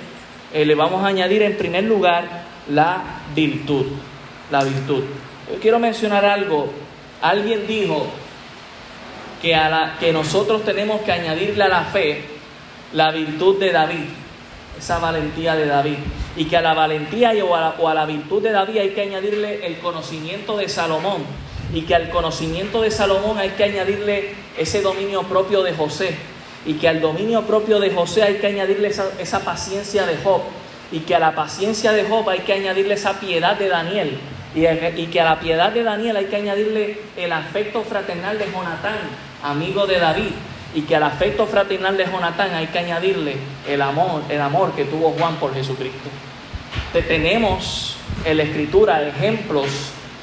[0.53, 2.25] eh, le vamos a añadir en primer lugar
[2.71, 3.03] la
[3.35, 3.87] virtud.
[4.51, 5.05] La virtud.
[5.53, 6.73] Yo quiero mencionar algo.
[7.21, 8.07] Alguien dijo
[9.43, 12.34] que, a la, que nosotros tenemos que añadirle a la fe
[12.95, 14.05] la virtud de David,
[14.79, 15.99] esa valentía de David.
[16.37, 19.79] Y que a la valentía o a la, virtud de David hay que añadirle el
[19.79, 21.23] conocimiento de Salomón.
[21.73, 26.17] Y que al conocimiento de Salomón hay que añadirle ese dominio propio de José.
[26.67, 30.43] Y que al dominio propio de José hay que añadirle esa, esa paciencia de Job.
[30.93, 34.19] Y que a la paciencia de Job hay que añadirle esa piedad de Daniel.
[34.55, 38.47] Y, y que a la piedad de Daniel hay que añadirle el afecto fraternal de
[38.47, 38.99] Jonatán,
[39.43, 40.31] amigo de David
[40.75, 43.37] y que al afecto fraternal de Jonatán hay que añadirle
[43.69, 46.11] el amor, el amor que tuvo Juan por Jesucristo.
[46.93, 49.67] tenemos en la escritura ejemplos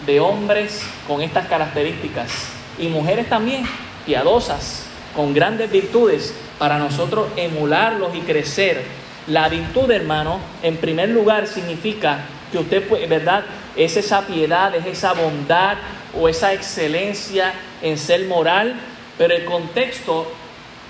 [0.06, 2.50] de hombres con estas características
[2.80, 3.66] y mujeres también
[4.06, 4.86] piadosas,
[5.16, 8.84] con grandes virtudes, para nosotros emularlos y crecer.
[9.28, 12.20] La virtud, hermano, en primer lugar significa
[12.52, 13.44] que usted, ¿verdad?
[13.76, 15.78] Es esa piedad, es esa bondad
[16.20, 18.76] o esa excelencia en ser moral,
[19.18, 20.32] pero el contexto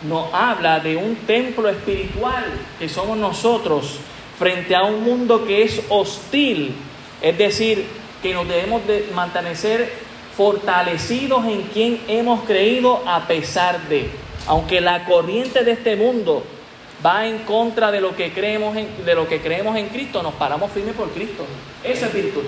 [0.04, 2.46] nos habla de un templo espiritual
[2.80, 4.00] que somos nosotros
[4.38, 6.76] frente a un mundo que es hostil.
[7.22, 7.86] Es decir,
[8.22, 9.92] que nos debemos de mantener
[10.36, 14.10] fortalecidos en quien hemos creído a pesar de.
[14.48, 16.44] Aunque la corriente de este mundo
[17.06, 20.34] va en contra de lo que creemos en, de lo que creemos en Cristo, nos
[20.34, 21.46] paramos firmes por Cristo.
[21.84, 22.44] Eso es virtud.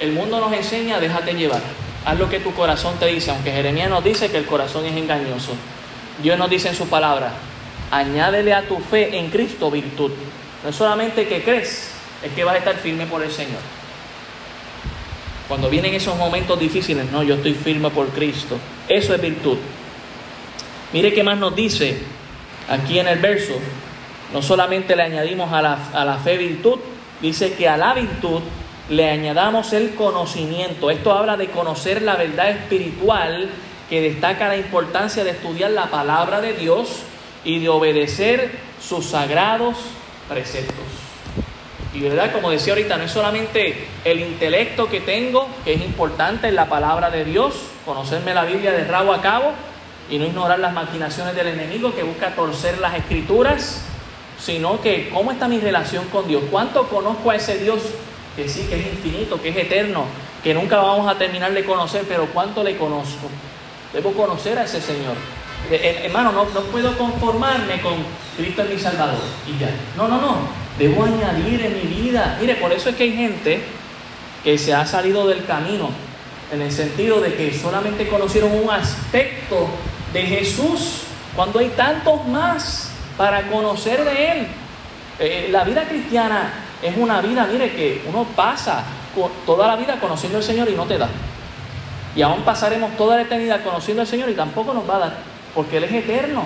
[0.00, 1.62] El mundo nos enseña, déjate llevar.
[2.04, 4.96] Haz lo que tu corazón te dice, aunque Jeremías nos dice que el corazón es
[4.96, 5.52] engañoso.
[6.22, 7.32] Dios nos dice en su palabra,
[7.90, 10.10] añádele a tu fe en Cristo virtud.
[10.64, 11.90] No es solamente que crees,
[12.22, 13.60] es que vas a estar firme por el Señor.
[15.46, 18.56] Cuando vienen esos momentos difíciles, no, yo estoy firme por Cristo.
[18.88, 19.58] Eso es virtud.
[20.92, 21.98] Mire qué más nos dice
[22.68, 23.54] aquí en el verso.
[24.32, 26.78] No solamente le añadimos a la, a la fe virtud,
[27.20, 28.40] dice que a la virtud
[28.92, 30.90] le añadamos el conocimiento.
[30.90, 33.48] Esto habla de conocer la verdad espiritual
[33.88, 36.98] que destaca la importancia de estudiar la palabra de Dios
[37.42, 38.50] y de obedecer
[38.86, 39.78] sus sagrados
[40.28, 40.84] preceptos.
[41.94, 46.48] Y verdad, como decía ahorita, no es solamente el intelecto que tengo, que es importante
[46.48, 47.54] en la palabra de Dios,
[47.86, 49.52] conocerme la Biblia de rabo a cabo,
[50.10, 53.86] y no ignorar las maquinaciones del enemigo que busca torcer las escrituras,
[54.38, 57.80] sino que cómo está mi relación con Dios, cuánto conozco a ese Dios
[58.36, 60.04] que sí, que es infinito, que es eterno,
[60.42, 63.28] que nunca vamos a terminar de conocer, pero cuánto le conozco.
[63.92, 65.16] Debo conocer a ese Señor.
[65.70, 67.94] Eh, eh, hermano, no, no puedo conformarme con
[68.36, 69.70] Cristo es mi Salvador y ya.
[69.96, 70.36] No, no, no.
[70.78, 72.38] Debo añadir en mi vida.
[72.40, 73.62] Mire, por eso es que hay gente
[74.42, 75.90] que se ha salido del camino,
[76.52, 79.68] en el sentido de que solamente conocieron un aspecto
[80.12, 81.02] de Jesús,
[81.36, 84.46] cuando hay tantos más para conocer de Él.
[85.18, 86.52] Eh, la vida cristiana
[86.82, 88.84] es una vida, mire, que uno pasa
[89.46, 91.08] toda la vida conociendo al Señor y no te da.
[92.14, 95.16] Y aún pasaremos toda la eternidad conociendo al Señor y tampoco nos va a dar,
[95.54, 96.44] porque Él es eterno.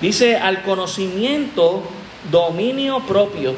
[0.00, 1.82] Dice al conocimiento,
[2.30, 3.54] dominio propio.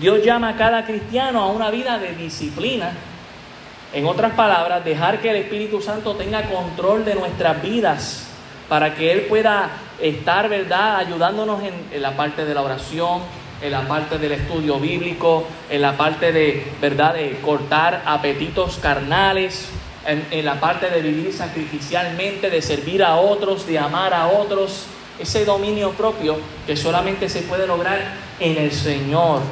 [0.00, 2.92] Dios llama a cada cristiano a una vida de disciplina.
[3.92, 8.26] En otras palabras, dejar que el Espíritu Santo tenga control de nuestras vidas
[8.68, 9.68] para que Él pueda
[10.00, 13.20] estar, ¿verdad?, ayudándonos en, la parte de la oración,
[13.62, 19.68] en la parte del estudio bíblico, en la parte de, ¿verdad?, de cortar apetitos carnales,
[20.06, 24.86] en, la parte de vivir sacrificialmente, de servir a otros, de amar a otros.
[25.18, 28.00] Ese dominio propio que solamente se puede lograr
[28.38, 29.42] en el Señor.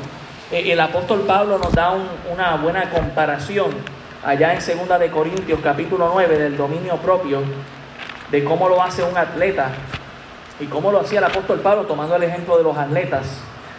[0.50, 1.94] Eh, el apóstol Pablo nos da
[2.32, 3.72] una buena comparación
[4.24, 7.42] allá en 2 de Corintios capítulo 9 del dominio propio
[8.30, 9.70] de cómo lo hace un atleta
[10.58, 13.26] y cómo lo hacía el apóstol Pablo tomando el ejemplo de los atletas.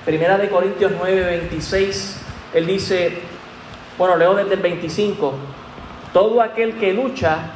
[0.05, 2.21] Primera de Corintios 9, 26,
[2.53, 3.19] él dice,
[3.97, 5.33] bueno, leo desde el 25,
[6.13, 7.51] todo aquel que lucha,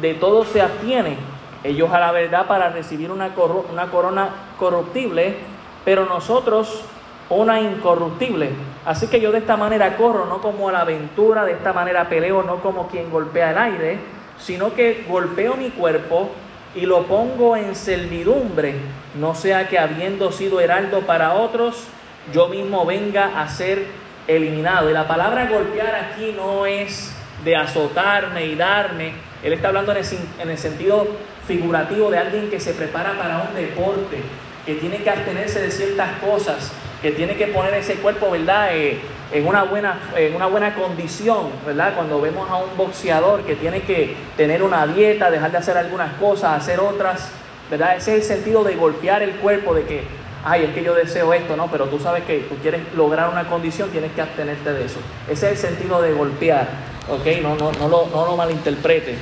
[0.00, 1.16] de todo se abstiene,
[1.62, 3.30] ellos a la verdad para recibir una,
[3.72, 5.36] una corona corruptible,
[5.84, 6.82] pero nosotros
[7.30, 8.50] una incorruptible.
[8.84, 12.08] Así que yo de esta manera corro, no como a la aventura, de esta manera
[12.08, 13.98] peleo, no como quien golpea el aire,
[14.38, 16.30] sino que golpeo mi cuerpo
[16.74, 18.74] y lo pongo en servidumbre,
[19.14, 21.84] no sea que habiendo sido heraldo para otros,
[22.32, 23.86] yo mismo venga a ser
[24.26, 24.90] eliminado.
[24.90, 27.12] Y la palabra golpear aquí no es
[27.44, 30.04] de azotarme y darme, él está hablando en el,
[30.40, 31.06] en el sentido
[31.46, 34.18] figurativo de alguien que se prepara para un deporte,
[34.66, 38.76] que tiene que abstenerse de ciertas cosas, que tiene que poner ese cuerpo, ¿verdad?
[38.76, 38.98] Eh,
[39.32, 41.94] en, una buena, en una buena condición, ¿verdad?
[41.94, 46.12] Cuando vemos a un boxeador que tiene que tener una dieta, dejar de hacer algunas
[46.14, 47.30] cosas, hacer otras,
[47.70, 47.96] ¿verdad?
[47.96, 50.02] Ese es el sentido de golpear el cuerpo, de que,
[50.44, 51.70] ay, es que yo deseo esto, ¿no?
[51.70, 54.98] Pero tú sabes que tú quieres lograr una condición, tienes que abstenerte de eso.
[55.28, 56.68] Ese es el sentido de golpear,
[57.08, 57.42] ¿ok?
[57.42, 59.16] No, no, no, lo, no lo malinterprete.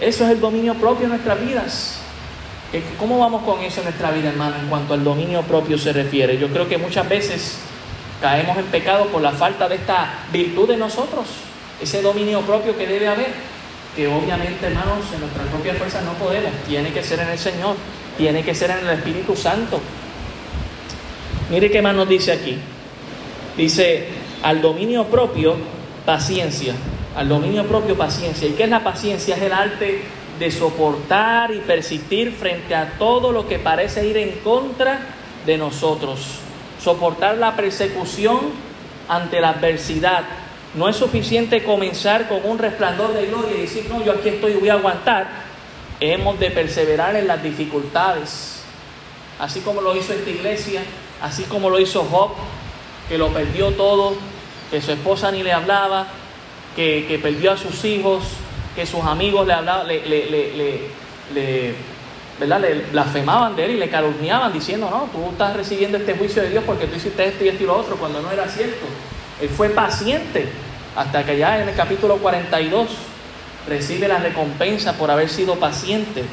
[0.00, 2.00] eso es el dominio propio de nuestras vidas.
[2.98, 6.38] ¿Cómo vamos con eso en nuestra vida, hermano, en cuanto al dominio propio se refiere?
[6.38, 7.58] Yo creo que muchas veces
[8.20, 11.26] caemos en pecado por la falta de esta virtud de nosotros,
[11.80, 13.32] ese dominio propio que debe haber,
[14.00, 17.76] que obviamente, hermanos, en nuestras propias fuerzas no podemos, tiene que ser en el Señor,
[18.16, 19.78] tiene que ser en el Espíritu Santo.
[21.50, 22.56] Mire qué más dice aquí.
[23.58, 24.08] Dice,
[24.42, 25.54] al dominio propio,
[26.06, 26.72] paciencia.
[27.14, 28.48] Al dominio propio, paciencia.
[28.48, 29.36] ¿Y qué es la paciencia?
[29.36, 30.00] Es el arte
[30.38, 34.98] de soportar y persistir frente a todo lo que parece ir en contra
[35.44, 36.38] de nosotros.
[36.82, 38.38] Soportar la persecución
[39.10, 40.24] ante la adversidad.
[40.74, 44.52] No es suficiente comenzar con un resplandor de gloria y decir, no, yo aquí estoy
[44.52, 45.28] y voy a aguantar.
[45.98, 48.62] Hemos de perseverar en las dificultades.
[49.40, 50.82] Así como lo hizo esta iglesia,
[51.20, 52.32] así como lo hizo Job,
[53.08, 54.14] que lo perdió todo,
[54.70, 56.06] que su esposa ni le hablaba,
[56.76, 58.22] que, que perdió a sus hijos,
[58.76, 60.80] que sus amigos le, hablaban, le, le,
[61.34, 61.74] le,
[62.38, 62.60] ¿verdad?
[62.60, 66.50] le blasfemaban de él y le calumniaban diciendo, no, tú estás recibiendo este juicio de
[66.50, 68.86] Dios porque tú hiciste esto y esto y lo otro, cuando no era cierto.
[69.40, 70.48] Él fue paciente
[70.96, 72.88] hasta que ya en el capítulo 42
[73.68, 76.24] recibe la recompensa por haber sido paciente.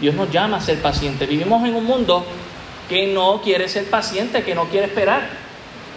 [0.00, 1.28] Dios nos llama a ser pacientes.
[1.28, 2.24] Vivimos en un mundo
[2.88, 5.28] que no quiere ser paciente, que no quiere esperar.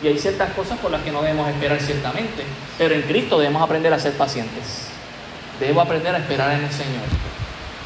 [0.02, 2.44] Y hay ciertas cosas por las que no debemos esperar ciertamente.
[2.78, 4.88] Pero en Cristo debemos aprender a ser pacientes.
[5.60, 7.04] Debo aprender a esperar en el Señor.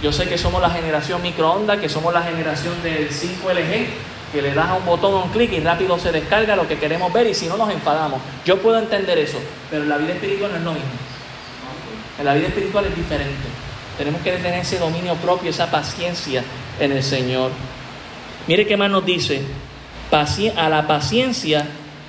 [0.02, 3.88] Yo sé que somos la generación microondas, que somos la generación del 5LG,
[4.34, 7.14] que le das a un botón, un clic y rápido se descarga lo que queremos
[7.14, 8.20] ver y si no nos enfadamos.
[8.44, 9.38] Yo puedo entender eso,
[9.70, 10.90] pero en la vida espiritual no es lo mismo.
[12.20, 13.48] En la vida espiritual es diferente.
[13.98, 16.44] Tenemos que tener ese dominio propio, esa paciencia
[16.80, 17.52] en el Señor.
[18.48, 19.42] Mire qué más nos dice.
[20.56, 21.66] A la paciencia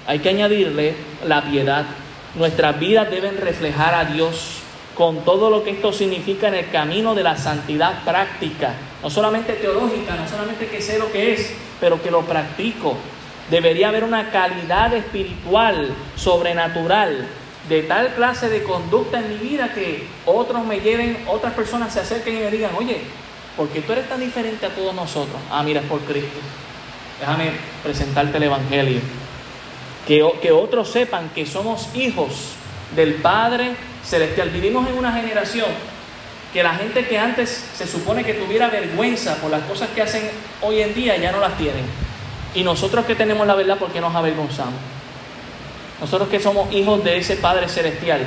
[0.06, 0.94] hay que añadirle
[1.26, 1.86] la piedad.
[2.34, 4.58] Nuestras vidas deben reflejar a Dios
[4.94, 8.74] con todo lo que esto significa en el camino de la santidad práctica,
[9.04, 12.96] no solamente teológica, no solamente que sé lo que es, pero que lo practico.
[13.50, 17.26] Debería haber una calidad espiritual, sobrenatural,
[17.68, 22.00] de tal clase de conducta en mi vida que otros me lleven, otras personas se
[22.00, 23.02] acerquen y me digan, oye,
[23.58, 25.36] ¿por qué tú eres tan diferente a todos nosotros?
[25.50, 26.38] Ah, mira, es por Cristo.
[27.20, 27.50] Déjame
[27.82, 29.00] presentarte el Evangelio.
[30.08, 32.52] Que, que otros sepan que somos hijos
[32.96, 34.48] del Padre Celestial.
[34.48, 35.68] Vivimos en una generación
[36.54, 40.30] que la gente que antes se supone que tuviera vergüenza por las cosas que hacen
[40.62, 41.84] hoy en día ya no las tienen.
[42.54, 44.74] Y nosotros que tenemos la verdad, ¿por qué nos avergonzamos?
[46.00, 48.24] Nosotros que somos hijos de ese Padre Celestial,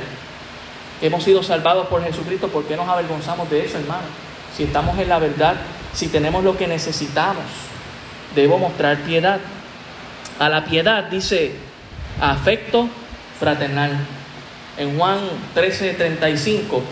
[1.00, 4.02] que hemos sido salvados por Jesucristo, ¿por qué nos avergonzamos de eso, hermano?
[4.54, 5.54] Si estamos en la verdad,
[5.94, 7.44] si tenemos lo que necesitamos,
[8.34, 9.40] debo mostrar piedad.
[10.38, 11.52] A la piedad dice
[12.20, 12.88] afecto
[13.40, 13.92] fraternal.
[14.76, 15.18] En Juan
[15.54, 16.82] 13:35,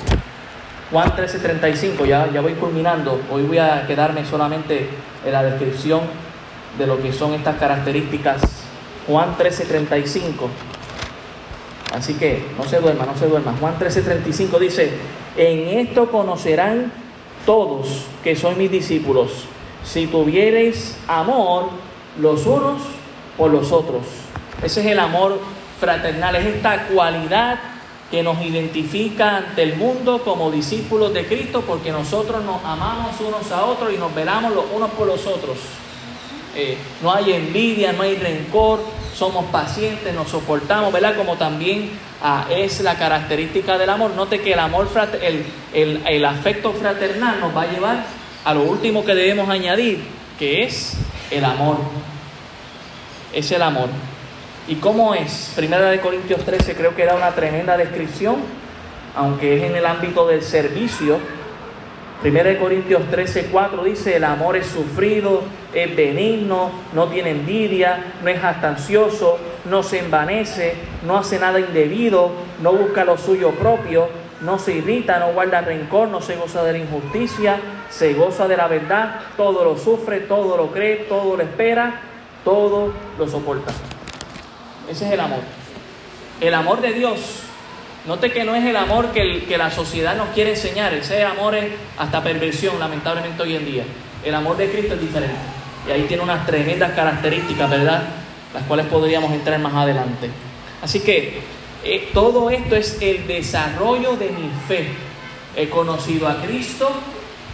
[0.90, 4.88] Juan 13:35, ya, ya voy culminando, hoy voy a quedarme solamente
[5.24, 6.02] en la descripción
[6.78, 8.40] de lo que son estas características.
[9.08, 10.48] Juan 13:35.
[11.92, 13.54] Así que no se duerma, no se duerma.
[13.58, 14.92] Juan 13:35 dice,
[15.36, 16.92] en esto conocerán
[17.44, 19.46] todos que sois mis discípulos,
[19.84, 21.70] si tuviereis amor
[22.20, 22.82] los unos
[23.36, 24.02] por los otros.
[24.62, 25.40] Ese es el amor
[25.80, 27.58] fraternal, es esta cualidad
[28.10, 33.50] que nos identifica ante el mundo como discípulos de Cristo porque nosotros nos amamos unos
[33.50, 35.58] a otros y nos velamos los unos por los otros.
[36.54, 38.80] Eh, no hay envidia, no hay rencor,
[39.14, 41.16] somos pacientes, nos soportamos, ¿verdad?
[41.16, 41.90] Como también
[42.22, 44.12] ah, es la característica del amor.
[44.12, 44.88] Note que el amor,
[45.20, 45.44] el,
[45.74, 48.04] el, el afecto fraternal nos va a llevar
[48.44, 50.02] a lo último que debemos añadir,
[50.38, 50.96] que es
[51.30, 51.78] el amor.
[53.32, 53.88] Es el amor.
[54.68, 55.52] ¿Y cómo es?
[55.54, 58.36] Primera de Corintios 13 creo que da una tremenda descripción,
[59.14, 61.18] aunque es en el ámbito del servicio.
[62.20, 65.42] Primera de Corintios 13, 4 dice, el amor es sufrido,
[65.72, 69.38] es benigno, no tiene envidia, no es jactancioso,
[69.70, 70.74] no se envanece,
[71.06, 74.08] no hace nada indebido, no busca lo suyo propio,
[74.40, 78.56] no se irrita, no guarda rencor, no se goza de la injusticia, se goza de
[78.56, 82.00] la verdad, todo lo sufre, todo lo cree, todo lo espera,
[82.42, 83.72] todo lo soporta.
[84.90, 85.40] Ese es el amor.
[86.40, 87.46] El amor de Dios
[88.06, 91.72] Note que no es el amor que, la sociedad nos quiere enseñar, ese amor es
[91.98, 93.84] hasta perversión, lamentablemente hoy en día.
[94.24, 95.34] El amor de Cristo es diferente.
[95.88, 98.04] Y ahí tiene unas tremendas características, ¿verdad?
[98.54, 100.30] Las cuales podríamos entrar más adelante.
[100.82, 101.40] Así que
[101.82, 104.86] eh, todo esto es el desarrollo de mi fe.
[105.56, 106.88] He conocido a Cristo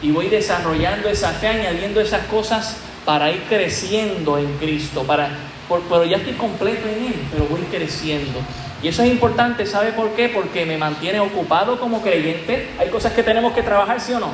[0.02, 2.76] y voy desarrollando esa fe, añadiendo esas cosas
[3.06, 5.02] para ir creciendo en Cristo.
[5.04, 5.30] Para,
[5.68, 8.40] pero ya estoy completo en Él, pero voy creciendo.
[8.82, 10.28] Y eso es importante, ¿sabe por qué?
[10.28, 12.70] Porque me mantiene ocupado como creyente.
[12.80, 14.30] Hay cosas que tenemos que trabajar, ¿sí o no?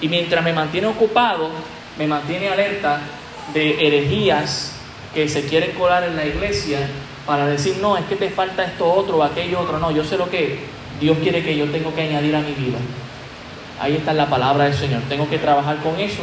[0.00, 1.48] Y mientras me mantiene ocupado,
[1.98, 3.00] me mantiene alerta
[3.54, 4.72] de herejías
[5.14, 6.78] que se quieren colar en la iglesia
[7.26, 9.78] para decir, no, es que te falta esto otro aquello otro.
[9.78, 10.58] No, yo sé lo que
[11.00, 12.78] Dios quiere que yo tengo que añadir a mi vida.
[13.80, 15.02] Ahí está la palabra del Señor.
[15.08, 16.22] Tengo que trabajar con eso.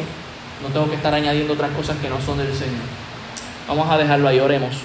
[0.61, 3.00] No tengo que estar añadiendo otras cosas que no son del Señor.
[3.71, 4.83] Vamos a dejarlo ahí, oremos.